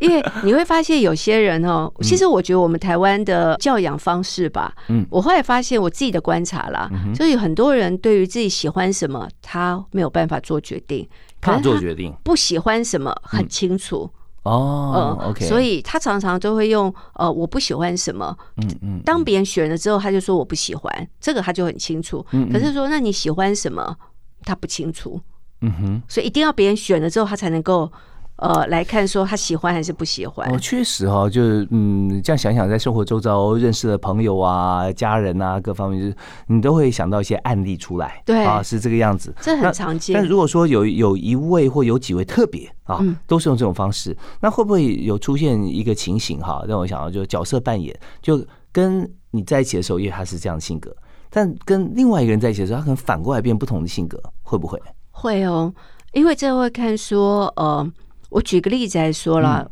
[0.00, 11.06] 因为你会发现有些人哦，其实我觉得我们台湾的教养方式吧，嗯，我后来发现我自己的观察啦，就有很多人对于自己喜欢什么，他没有办法做决定，
[11.40, 14.08] 他做决定，不喜欢什么很清楚。
[14.50, 22.24] 哦，OK，所以他常常都会用呃，我不喜欢什么，嗯嗯，当别人选了之后，他就说我不喜欢，这个他就很清楚。
[22.32, 23.96] 嗯，可是说那你喜欢什么，
[24.42, 25.20] 他不清楚。
[25.62, 27.90] 嗯哼，所以一定要别人选了之后，他才能够。
[28.36, 30.46] 呃，来看说他喜欢还是不喜欢？
[30.52, 38.22] 哦，确实哈，就是嗯，这样想想，在生活周遭认识的朋友啊、家人啊，各方面，就是你都会想到一些案例出来。
[38.26, 40.12] 对啊，是这个样子，这很常见。
[40.12, 46.62] 但如果说有有一位或有几位特别啊，都是用这种方式，那会不会有出现一个情形哈？
[46.68, 50.94] 让我想到就是角色扮演，就跟你在一起的时候，因为他是这样的性格，
[51.30, 54.78] 但跟另外一个人在一起的时候，他可能反过来变不同的性格，会不会？
[55.10, 55.72] 会哦，
[56.12, 57.90] 因为这会看说呃。
[58.36, 59.66] 我举个例子来说了，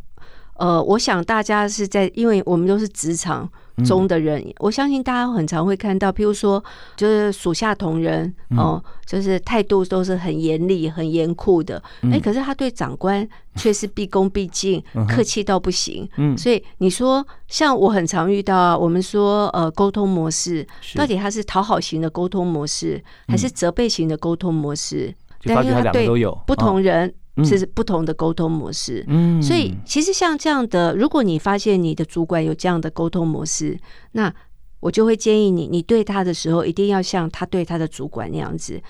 [0.57, 3.47] 呃，我想大家是在，因为我们都是职场
[3.85, 6.65] 中的人，我相信大家很常会看到，譬如说，
[6.97, 11.83] 就是属下同仁哦，就是态度都是很严厉、很严酷的。
[12.11, 16.09] 哎，可是他对长官却是毕恭毕敬、客气到不行。
[16.17, 25.15] 嗯，所以你说，像我很常遇到，我们说呃，沟通模式到底他是讨好型的沟通模式，还是责备型的沟通模式？
[25.45, 26.09] 但因为他对
[26.47, 27.13] 不同人。
[27.43, 33.77] 是不同的沟通模式，嗯，所以其实像这样的，如果你发现你的主管有这样的沟通模式，
[34.13, 34.33] 那
[34.79, 38.81] 我就会建议你，你对他的时候一定要像他对他的主管那样子，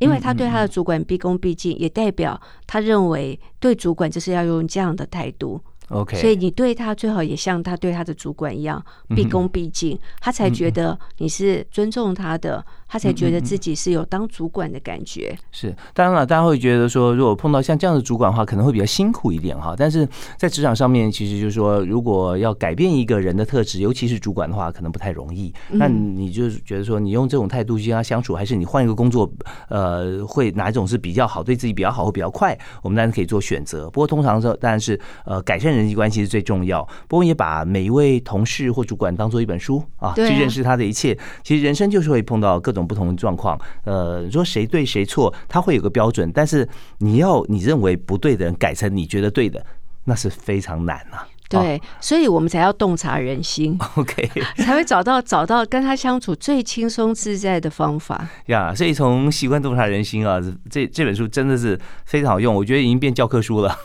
[0.00, 5.58] 因为他对他的主管毕恭毕敬，也代表他认为对主管就是要用这样的态度。
[5.88, 12.64] OK，所以你对他最好也像他对他的主管一样毕恭毕敬，他才觉得你是尊重他的。
[12.94, 15.36] 他才觉得自己是有当主管的感觉。
[15.50, 19.74] 是，当然了，大家会觉得说，如果碰到像这样的主管的话，可能会比较辛苦一点哈。
[19.76, 25.52] 但是在职场上面，其实就是说，如果要改变一个人的特质，尤其是主管的话，可能不太容易。
[25.70, 29.28] 那你就是觉得说，你用这种态度去跟他相处，还是你换一个工作，
[29.68, 32.56] 呃，会哪一种是比较好，对自己比较好，或比较快？
[32.80, 33.90] 我们当然可以做选择。
[33.90, 36.80] 不过通常说，当然是呃，改善人际关系是最重要。
[37.08, 41.18] 不过也把每一位同事或主管当做一本书啊，去认识他的一切。
[41.42, 42.83] 其实人生就是会碰到各种。
[42.86, 46.68] 不同的状况，呃，说谁对谁错，他会有个标准，但是
[46.98, 49.64] 你要你认为不对的人改成你觉得对的，
[50.04, 51.26] 那是非常难啊。
[51.48, 58.74] 对，所以我们才要洞察人心， OK，才会找到找到跟他相处最轻松自在的方法呀。
[58.74, 63.76] 所以从习惯洞察人心啊，这这本书真的是非常好用，我觉得已经变教科书了。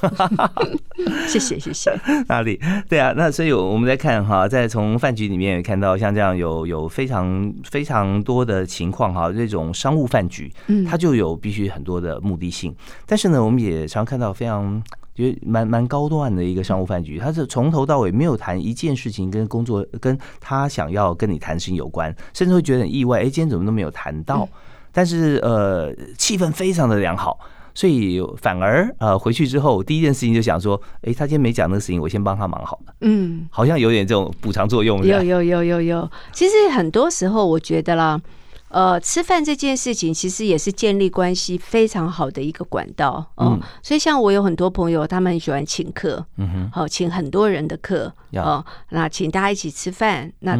[1.27, 1.91] 谢谢谢谢，
[2.27, 2.59] 哪里？
[2.87, 12.73] 对啊，那所以我们在看哈，在从饭局里面也看到像这样有有非常非常多的情况哈，这种商务饭局，嗯，它就有必须很多的目的性，
[13.05, 14.81] 但是呢，我们也常看到非常。
[15.19, 24.47] 觉得蛮蛮高端的一个商务饭局，他是从头到尾没有谈一件事情跟工作跟他想要跟你谈事情有关，甚至会觉得很意外，哎，今天怎么都没有谈到？
[24.93, 27.37] 但是呃，气氛非常的良好，
[27.73, 32.93] 所以反而呃回去之后第一件事情就想说，哎，他今天没讲那个事情，我先帮他忙好了。
[33.01, 35.05] 嗯，好像有点这种补偿作用。
[35.05, 38.19] 有有有有有，其实很多时候我觉得啦。
[38.69, 50.55] 呃，吃饭这件事情其实也是建立关系非常好的一个管道，嗯，所以像我有很多朋友，他们很喜欢请客，嗯哼，好，请很多人的客，哦，那请大家一起吃饭，那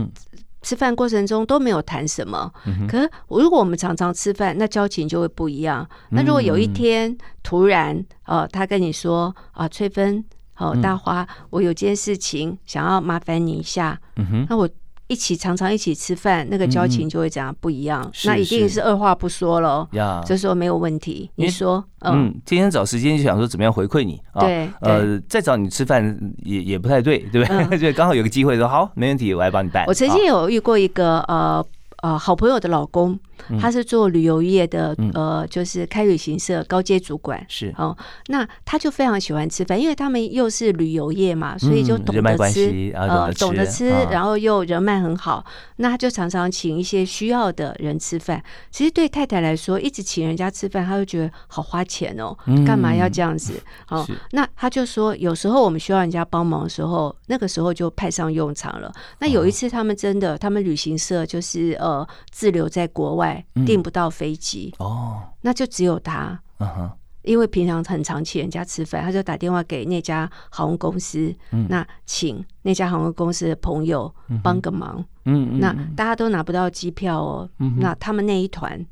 [0.64, 2.52] 吃饭过程中都没有谈什么，
[2.88, 5.88] 可是如果我们常常吃饭，那交情就会不一样。
[6.10, 10.26] 那如果有一天突然，呃，他跟你说啊，翠芬，
[10.58, 14.68] 哦，大花，我有件事情想要麻烦你一下，嗯哼，那我。
[15.10, 18.10] 一起常常一起吃饭，那个交情就会怎样不一样。
[18.26, 19.90] 那一定是二话不说了，
[20.24, 21.30] 就说没有问题。
[21.36, 24.42] 你说，嗯，今天找时间就想说怎么样回馈你啊？
[24.42, 27.78] 对，呃，再找你吃饭也也不太对，对不对？
[27.92, 29.84] 就刚好有个机会说好，没问题，我来帮你带。
[29.88, 31.66] 我曾经有遇过一个呃。
[32.02, 33.20] 呃，好朋友的老公，
[33.60, 37.46] 他是做旅游业的，呃，就是开旅行社高阶主管。
[37.50, 37.96] 是哦，
[38.28, 48.42] 那他就非常喜欢吃饭，因为他们又是旅游业嘛，所以就懂得吃，呃，懂得吃，然后又人脉很好，那他就常常请一些需要的人吃饭。
[48.72, 52.34] 其实对太太来说，一直请人家吃饭，他就觉得好花钱哦，
[52.66, 53.54] 干嘛要这样子？
[53.90, 58.90] 哦，那他就说，有时候我们需要人家帮忙的时候，那个时候就派上用场了。
[59.20, 61.90] 那有一次，他们真的，他们旅行社就是呃。
[61.90, 63.29] 呃，滞留在国外
[63.66, 66.92] 订不到飞机哦，那就只有他，嗯哼，
[67.24, 71.34] 因为平常很常请人家吃饭，他就打电话给那家航空公司，
[71.70, 74.14] 那请那家航空公司的朋友
[74.44, 78.86] 帮个忙，嗯嗯，那大家都拿不到机票哦，那他们那一团。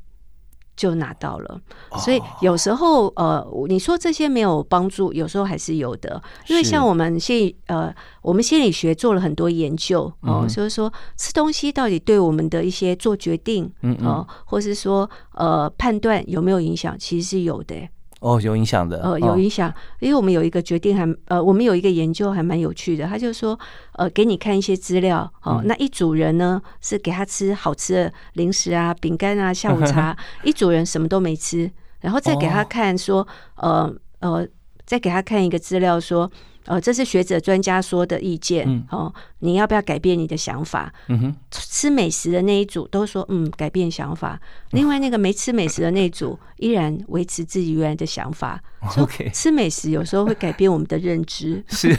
[0.78, 1.60] 就拿到了，
[1.98, 6.22] 所以有时候呃，你说这些没有帮助，有时候还是有的。
[6.46, 17.74] 因为像我们心呃，我们心理学做了很多研究哦，所以说吃东西到底对我们的一些做决定，嗯嗯，或是说呃判断有没有影响，其实是有的。
[18.20, 23.58] 哦，有影响的，呃，有影响，因为我们有一个决定，还呃，我们有一个研究还蛮有趣的，他就说，
[23.92, 33.26] 呃，给你看一些资料，哦，那一组人呢是给他吃好吃的零食啊、饼干啊、下午茶， 一组人什么都没吃，然后再给他看说，
[33.56, 34.46] 呃呃，
[34.84, 36.30] 再给他看一个资料说。
[36.64, 39.10] 呃，这是学者专家说的意见嗯哦。
[39.40, 40.92] 你要不要改变你的想法？
[41.08, 44.40] 嗯哼，吃美食的那一组都说嗯改变想法，
[44.72, 48.60] 另外那个没吃美食的那一组 依然维持自己原来的想法。
[48.92, 51.62] 说 OK 吃美食有时候会改变我们的认知。
[51.68, 51.90] 是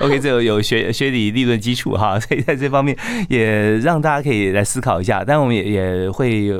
[0.00, 2.96] OK，这有有学学理理论基础哈， 所以在这方面
[3.28, 5.22] 也让大家可以来思考一下。
[5.24, 6.50] 但我们也也会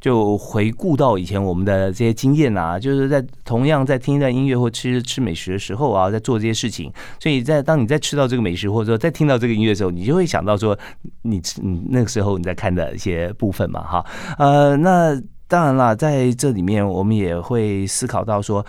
[0.00, 6.92] 就回顾到以前我们的这些经验啊，就是在同样在听一段音乐或吃吃美食的时候啊，在做这些事情。
[7.18, 10.76] 所以在当你在吃到这个美食，或者说在听到这个音乐的时候，你就会想到说
[11.22, 14.04] 你你那个时候你在看的一些部分嘛，哈，
[14.38, 15.22] 呃，那。
[15.48, 18.64] 当然了，在这里面我们也会思考到说，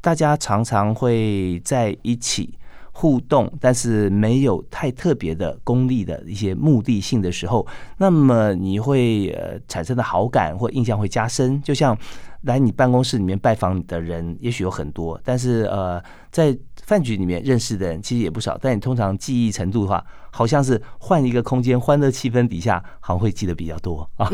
[0.00, 2.58] 大家常常会在一起
[2.90, 7.64] 互动，但是没有太特别的功利的一些目的性的时候，
[7.98, 11.62] 那么你会呃产生的好感或印象会加深。
[11.62, 11.96] 就像
[12.40, 16.52] 来你办公室里面拜访你的人，也许有很多，但是呃在
[16.86, 24.30] 饭局里面认识的人其实也不少，但你通常记忆程度的话，好像是换一个空间，欢乐气氛底下，好像会记得比较多啊。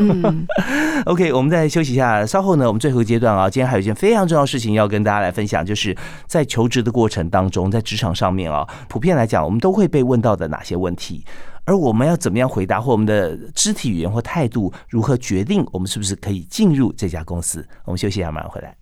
[1.07, 5.95] OK，我们再休息一下，稍后呢，我们最后阶段啊，今天还有一件非常重要的事情要跟大家来分享，就是
[6.27, 11.23] 在求职的过程当中，在职场上面啊，普遍来讲，我们都会被问到的哪些问题，
[11.63, 17.65] 而我们要怎么样回答，或我们的肢体语言或态度如何决定我们是不是可以进入这家公司？
[17.85, 18.75] 我们休息一下，马上回来。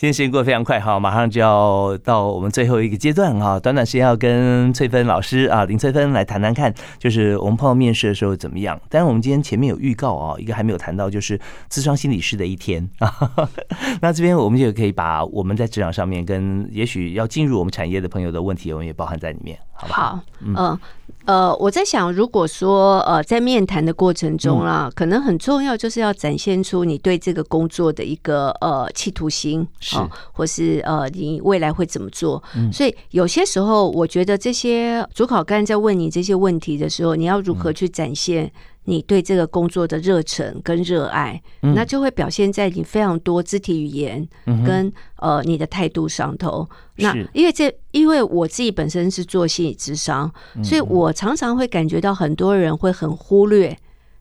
[0.00, 8.80] 今天时间过得非常快哈，马上就要到我们最后一个阶段哈，短短时间要跟翠芬老师啊林翠芬来谈谈看，就是我们碰到面试的时候怎么样。
[8.88, 11.38] 但是我们今天前面有预告啊，一个还没有谈到，就是
[11.68, 13.30] 智商心理师的一天啊。
[14.00, 20.02] 那这边我们就可以把我们在职场上面跟也许要进入我们产业的朋友的问题，我们也包含在里面，好不好？
[20.02, 20.54] 好，嗯。
[20.54, 20.80] 呃，
[21.58, 29.96] 我在想，如果说呃，在面谈的过程中啦，可能很重要就是要展现出你对这个工作的一个呃企图心，是，
[30.32, 32.42] 或是呃，你未来会怎么做？
[32.72, 38.50] 所以有些时候，我觉得这些主考官在问你这些问题的时候，你要如何去展现？
[38.84, 44.26] 你对这个工作的热忱跟热爱，那就会表现在你非常多肢体语言
[44.66, 46.68] 跟呃你的态度上头。
[46.96, 50.32] 那因为这，因为我自己本身是做心理智商，
[50.64, 53.76] 所以我常常会感觉到很多人会很忽略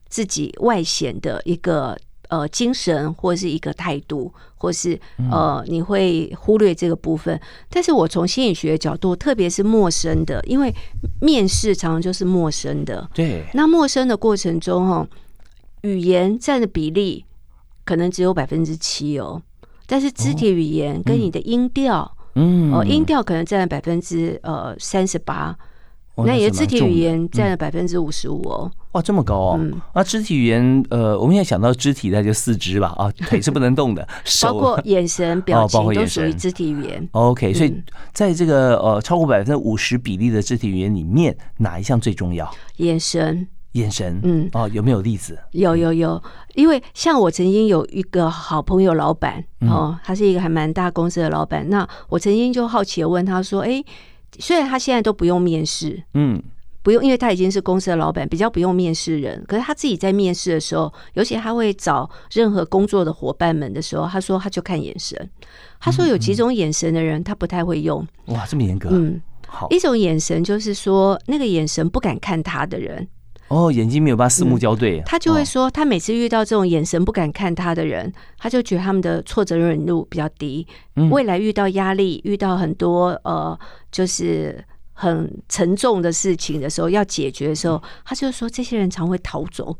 [0.08, 1.98] 自己外显的一个。
[2.30, 5.00] 呃，精神或是一个态度，或是
[5.32, 7.40] 呃，你会忽略这个部分。
[7.70, 10.72] 但是我从心理学的角度，特别是陌生的，因为
[11.22, 13.10] 面试常常就是陌生的。
[13.14, 13.44] 对。
[13.56, 15.08] 那陌生的过程中，哈，
[15.82, 17.26] 语言占的比例
[17.84, 19.42] 可能只有百分之七哦，
[19.88, 25.58] 但是肢体语言跟你的音调，嗯，哦，音调可能占了百分之呃三十八。
[26.26, 29.60] 那你的肢体语言占了百分之五十五哦，哇，这么高哦！
[29.94, 34.08] 啊，肢体语言，呃，我们现在想到肢体，那就四肢吧，啊，腿是不能动的，
[34.42, 37.08] 包括 眼神、表情都属于肢体语言。
[37.12, 37.82] OK，所以
[38.14, 42.50] 在这个呃超过百分之五十比例的肢体语言里面，哪一项最重要？
[42.78, 45.38] 眼神，眼神，嗯，哦，有没有例子？
[45.52, 46.22] 有有有，
[46.56, 53.84] 因为像我曾经有一个好朋友老板哦，他是一个还蛮大公司的老板，那我曾经就好奇的问他说，哎。
[54.38, 56.42] 虽然他现在都不用面试，嗯，
[56.84, 59.44] 不用，因为他已经是公司的老板，比较不用面试人。
[59.48, 65.30] 可是他自己在面试的时候，尤其他会找任何工作的伙伴们的时候，他说他就看眼神。
[65.80, 68.06] 他说有几种眼神的人，他不太会用。
[68.28, 68.90] 哇，这么严格？
[68.92, 69.68] 嗯，好。
[69.70, 73.08] 一种眼神就是说，那个眼神不敢看他的人。
[73.50, 80.66] 哦，眼睛没有办法四目交对，他就会说，他每次遇到这种眼神不敢看他的人，他就觉得他们的挫折忍度比较低。
[81.10, 83.58] 未来遇到压力、遇到很多呃，
[83.92, 89.76] 就是很沉重的事情的时候，要解决的时候，他就说这些人常会逃走。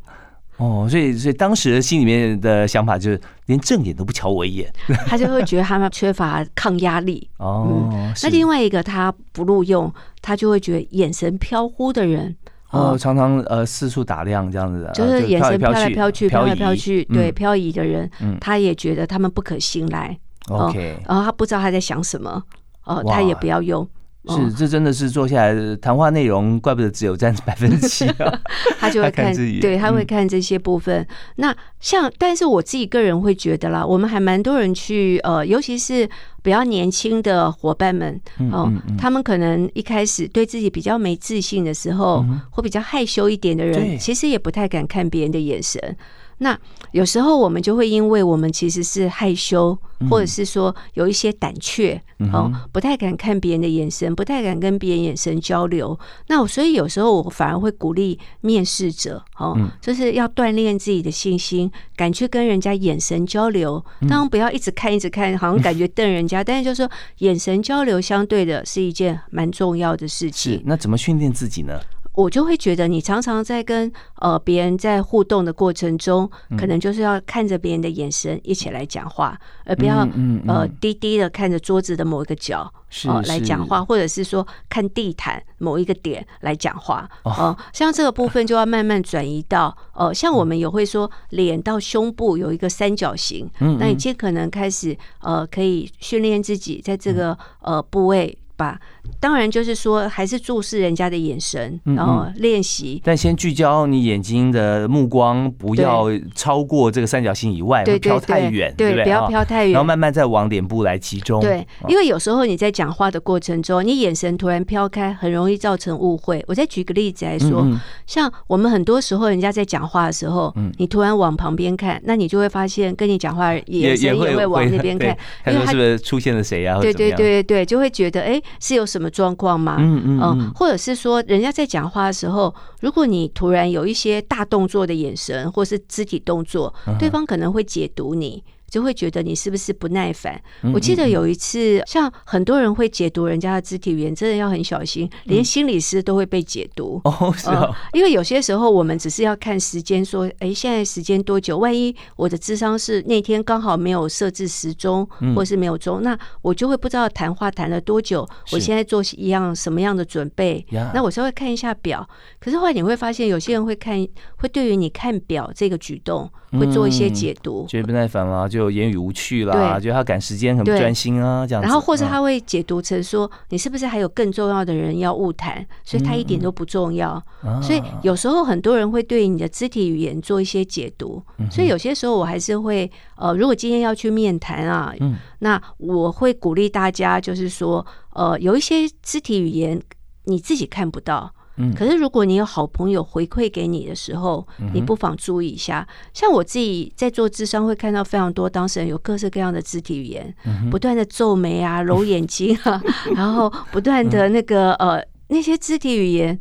[0.56, 4.70] 哦，所以所以当时心里面的想法就是，连正眼都不瞧我一眼，
[5.06, 7.30] 他就会觉得他们缺乏抗压力。
[7.38, 7.88] 哦，
[8.22, 9.90] 那另外一个他不录用，
[10.20, 12.36] 他就会觉得眼神飘忽的人。
[12.70, 18.10] 哦，常常呃四处打量这样子的，就是眼神飘来飘去、飘来飘去，对漂移的人，
[18.40, 20.16] 他也觉得他们不可信赖。
[20.48, 22.42] OK，然后他不知道他在想什么，
[22.84, 23.86] 哦，他也不要用。
[24.28, 28.40] 是，这真的是坐下来谈话内容，怪不得只有占 百分之七啊。
[28.78, 31.06] 他就会看，对他会看这些部分。
[31.36, 36.08] 那像，但是我自己个人会觉得啦，我们还蛮多人去，呃，尤其是
[36.42, 38.20] 比较年轻的伙伴们，
[38.52, 45.96] 哦，他们可能一开始对自己比较没自信的时候，或比较害羞一点的人，其实也不太敢看别人的眼神。
[46.42, 46.58] 那
[46.92, 49.78] 有时候我们就会因为我们其实是害羞，
[50.08, 52.00] 或者是说有一些胆怯，
[52.32, 55.98] 哦，不太敢看别人的眼神，不太敢跟别人眼神交流。
[56.28, 63.84] 那我所以有时候我反而会鼓励面试者，哦，就是要锻炼自己的信心，敢去跟人家眼神交流。
[64.08, 70.54] 当然不要一直看一直看，好像感觉瞪人家，但是就是说眼神交流相对的是一件蛮重要的事情。
[70.54, 71.80] 是那怎么训练自己呢？
[72.20, 80.06] 我就会觉得你常常在跟呃别人在互动的过程中，可能就是要看着别人的眼神一起来讲话，而不要
[80.46, 82.70] 呃低低的看着桌子的某一个角
[83.06, 87.08] 哦来讲话，或者是说看地毯某一个点来讲话。
[87.24, 98.36] 哦，像这个部分就要慢慢转移到呃，像我们也会说脸到胸部有一个三角形，那你尽可能开始呃可以训练自己在这个呃部位。
[98.60, 98.78] 吧，
[99.18, 103.00] 当然就是说，还是注视人家的眼神，然后练习。
[103.04, 111.40] 但先聚焦你眼睛的目光，不要超过这个三角形以外，对飘太远，对不要飘太远，然后慢慢再往脸部来集中。
[111.40, 116.42] 对，因为有时候你在讲话的过程中，你眼神突然飘开，很容易造成误会。
[116.48, 117.66] 我再举个例子来说，
[118.06, 126.78] 像我们很多时候人家在讲话的时候，你突然往旁边看，那你就会发现跟你讲话眼神也会往那边看，因为是不是出现了谁呀？
[126.80, 128.40] 对对对对对，就会觉得哎。
[128.58, 129.76] 是有什么状况吗？
[129.78, 138.42] 嗯嗯嗯，或者是说，人家在讲话的时候，如果你突然有一些大动作的眼神，或是肢体动作，对方可能会解读你。
[138.70, 140.40] 就会觉得你是不是不耐烦？
[140.72, 147.00] 我记得有一次，像很多人会解读人家的肢体语言，真的要很小心，连心理师都会被解读。
[147.04, 151.58] 哦，是啊，因为有些时候我们只是要看时间，说，哎，现在时间多久？
[151.58, 158.26] 万一我的智商是那天刚好没有设置时钟，或是没有钟，那我就会不知道谈话谈了多久。
[158.52, 160.64] 我现在做一样什么样的准备？
[160.94, 162.08] 那我稍微看一下表。
[162.38, 164.06] 可是后来你会发现，有些人会看，
[164.36, 166.30] 会对于你看表这个举动。
[166.58, 171.62] 会做一些解读，觉得不耐烦啦，就言语无趣啦，觉得他赶时间很不专心啊，这样。
[171.62, 177.22] 然后或者他会解读成说，你是不是还有更重要的人要误谈，所以他一点都不重要。
[177.62, 184.92] 所以有时候很多人会对你的肢体语言做一些解读，所以有些时候我还是会呃，如果今天要去面谈啊，
[185.38, 189.80] 那我会鼓励大家，就是说呃，有一些肢体语言
[190.24, 191.32] 你自己看不到。
[191.76, 195.86] 可是，如果你有好朋友回馈给你的时候，你不妨注意一下。
[196.12, 200.34] 像我自己在做智商，会看到非常多当事人有各式各样的肢体语言，
[200.70, 202.82] 不断的皱眉啊、 揉眼睛啊，
[203.14, 206.38] 然后不断的那个呃那些肢体语言，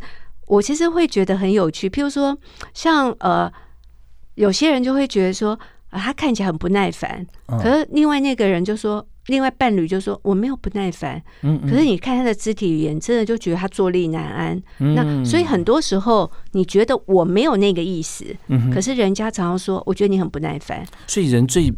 [0.47, 1.89] 我其实会觉得很有趣。
[1.89, 2.37] 譬如说，
[2.73, 3.51] 像呃
[4.35, 5.59] 有些人就会觉得说
[5.89, 9.05] 啊，他看起来很不耐烦，可是另外那个人就说。
[9.29, 14.61] 另外伴侣就说我没有不耐烦，嗯，可是你看他的肢体语言，真的就觉得他坐立难安。
[14.77, 20.85] 那所以很多时候你觉得我没有那个意思，嗯，可是人家常常说我觉得你很不耐烦。
[21.07, 21.71] 所以人最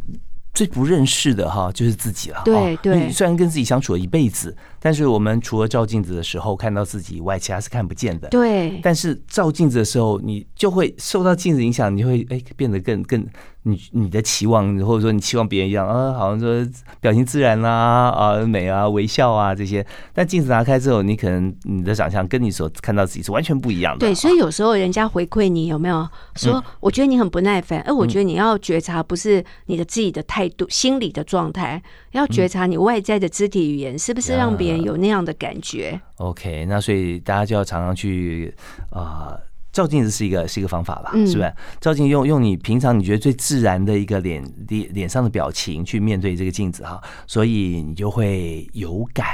[0.53, 2.41] 最不认识的哈就是自己了。
[2.43, 8.27] 对对，虽然跟自己相处了一辈子，但是我们除了照镜子的时候看到自己以外，其他是看不见的。
[8.29, 13.25] 对，但是照镜子的时候，你就会受到镜子影响，你会哎变得更更。
[13.64, 16.68] 你你的期望，或者说你期望别人一样啊，好像说
[16.99, 19.86] 表情自然啦，啊美啊，微笑啊这些。
[20.14, 23.99] 但镜子拿开之后，你可能你的长相跟你所看到自己是完全不一样的。
[23.99, 31.82] 对，所以有时候人家回馈你有没有说，我觉得你很不耐烦，而我觉得你要觉察不是你的自己的态度、心理的状态，
[32.14, 36.01] 要觉察你外在的肢体语言是不是让别人有那样的感觉。
[36.18, 38.53] OK，那所以大家就要常常去
[38.89, 39.38] 啊。
[39.72, 41.53] 照镜子是一个是一个方法吧，是不是？
[41.80, 49.26] 照镜用用你平常你觉得最自然的一个脸脸脸上的表情去面对这个镜子哈，所以你就会有感。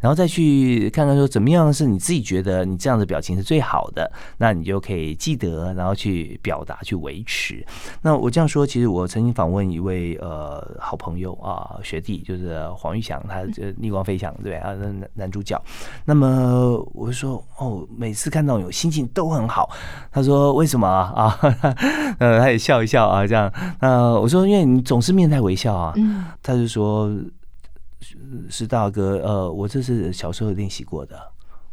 [0.00, 7.64] 然后再去看看说怎么样是你自己觉得你这样的表情是最好的，那你就可以记得，然后去表达去维持。
[8.02, 15.60] 那我这样说，其实我曾经访问一位呃好朋友啊学弟，就是黄玉祥，他就逆光飞翔对啊男男主角。
[16.04, 19.70] 那么我就说哦，每次看到有心情都很好。
[20.10, 21.12] 他说为什么啊？
[21.14, 21.38] 啊，
[22.18, 23.52] 呃，他也笑一笑啊，这样。
[23.80, 25.92] 那我说因为你总是面带微笑啊。
[25.96, 27.10] 嗯，他就说。
[28.50, 31.18] 是大哥，呃，我这是小时候练习过的，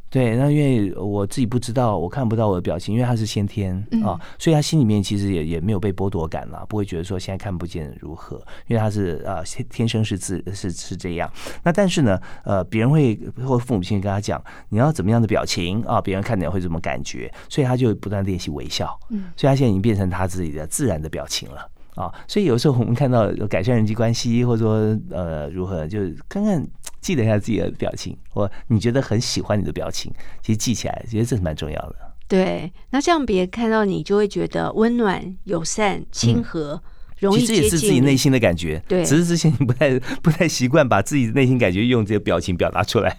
[0.10, 11.32] 对，那因为我自己不知道，我看不到我的表情，因为他是先天啊，所以他心里面其实也也没有被剥夺感了，不会觉得说现在看不见如何，因为他是啊，天生是自是是这样。
[11.64, 21.70] 那但是呢，呃，别人会或父母亲跟他讲，你要怎么样的表情啊，别人看见会怎么感觉，所以他就不断练习微笑，嗯，所以他现在已经变成他自己的自然的表情了。
[22.00, 26.66] 啊，所以有时候我们看到改善人际关系，或者说呃如何，就看看
[27.02, 30.10] 记得一下自己的表情，或你觉得很喜欢你的表情，
[30.42, 31.96] 其实记起来，觉得这是蛮重要的。
[32.30, 36.82] 对，那这样别人看到你就会觉得温暖、友善、亲和，
[37.20, 37.56] 容易接近。
[37.56, 43.18] 其实也是自己内心的感觉，对，只是之前你不太不太习惯把自己的内心感觉用这些表情表达出来。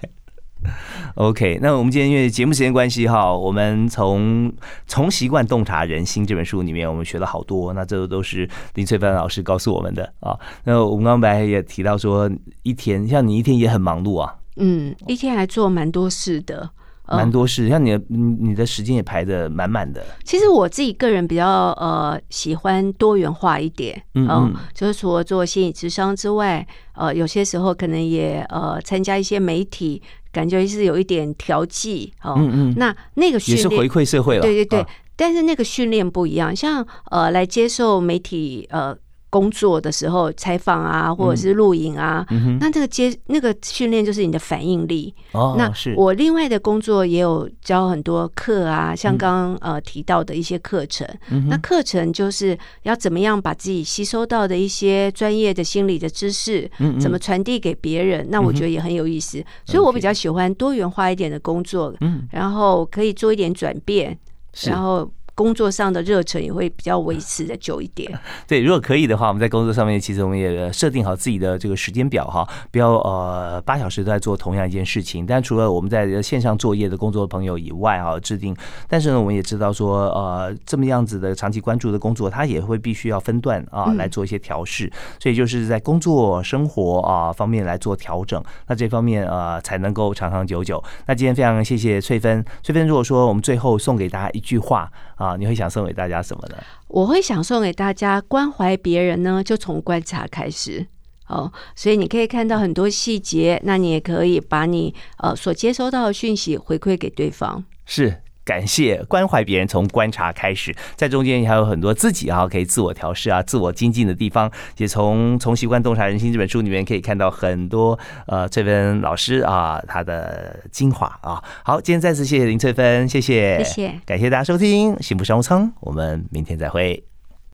[1.16, 4.50] OK，那我们今天因为节目时间关系哈，我们从
[4.86, 7.72] 《从习惯洞察人心》这本书里面，我们学了好多。
[7.72, 10.38] 那这都是林翠芬老师告诉我们的啊。
[10.64, 12.30] 那我们刚才也提到说，
[12.62, 14.36] 一天像你一天也很忙碌啊。
[14.56, 16.70] 嗯，一天还做蛮多事的。
[17.12, 20.00] 蛮多事，像你的你的时间也排的满满的。
[20.22, 30.00] 其实我自己个人比较呃喜欢多元化一点，嗯，就是除了做心理智商之外，呃，有些时候可能也呃参加一些媒体，
[30.32, 32.34] 感觉是有一点调剂哦。
[32.38, 34.86] 嗯嗯，那那个也是回馈社会了，对对对。
[35.16, 38.96] 但是那个训练不一样，像呃来接受媒体呃。
[39.30, 42.26] 工作的时候采访啊，或者是录影啊，
[42.60, 45.14] 那这个接那个训练就是你的反应力。
[45.32, 51.06] 哦，那我另外的工作也有教很多课啊，像刚刚呃提到的一些课程。
[51.48, 56.68] 那课程就是要怎么样把自己吸收到的一些专业的心理的知识，
[57.00, 58.26] 怎么传递给别人？
[58.30, 59.42] 那我觉得也很有意思。
[59.64, 64.18] 所以我比较喜欢多元化一点的工作，嗯，然后可以做一点转变，
[64.64, 65.08] 然后。
[65.40, 68.12] 工作上的热忱也会比较维持的久一点。
[68.46, 75.24] 对，如果可以的话，我们在工作上面，其实我们也设定好自己的这个时间表哈，不要呃八小时都在做同样一件事情。
[75.24, 78.54] 但除了我们在线上作业的工作朋友以外啊，制定，
[78.86, 84.92] 但是呢，我们也知道说，呃，这么样子的长期关注的工作，它也会必须要分段啊来做一些调试。
[85.18, 90.84] 所以就是在工作生活啊方面来做调整，那这方面呃才能够长长久久。
[91.06, 94.90] 那今天非常谢谢翠芬，翠芬，如果说我们最后送给大家一句话
[95.32, 95.36] 啊。
[95.36, 96.56] 你会想送给大家什么呢？
[96.88, 100.86] 我会想送给大家关怀别人呢，就从观察开始
[101.28, 101.52] 哦。
[101.74, 107.64] 所以你可以看到很多细节，那你也可以把你呃所接收到的讯息回馈给对方。
[107.86, 108.22] 是。
[108.44, 114.50] 感谢关怀别人，从观察开始，在中间还有很多自己啊可以自我调试啊、自我精进的地方。
[114.76, 121.42] 也从从习惯洞察人心这本书里面可以看到很多呃，翠芬老师啊他的精华啊。
[121.64, 127.09] 好，今天再次谢谢林翠芬，谢谢，谢谢，感谢大家收听《幸福商务舱》，我们明天再会。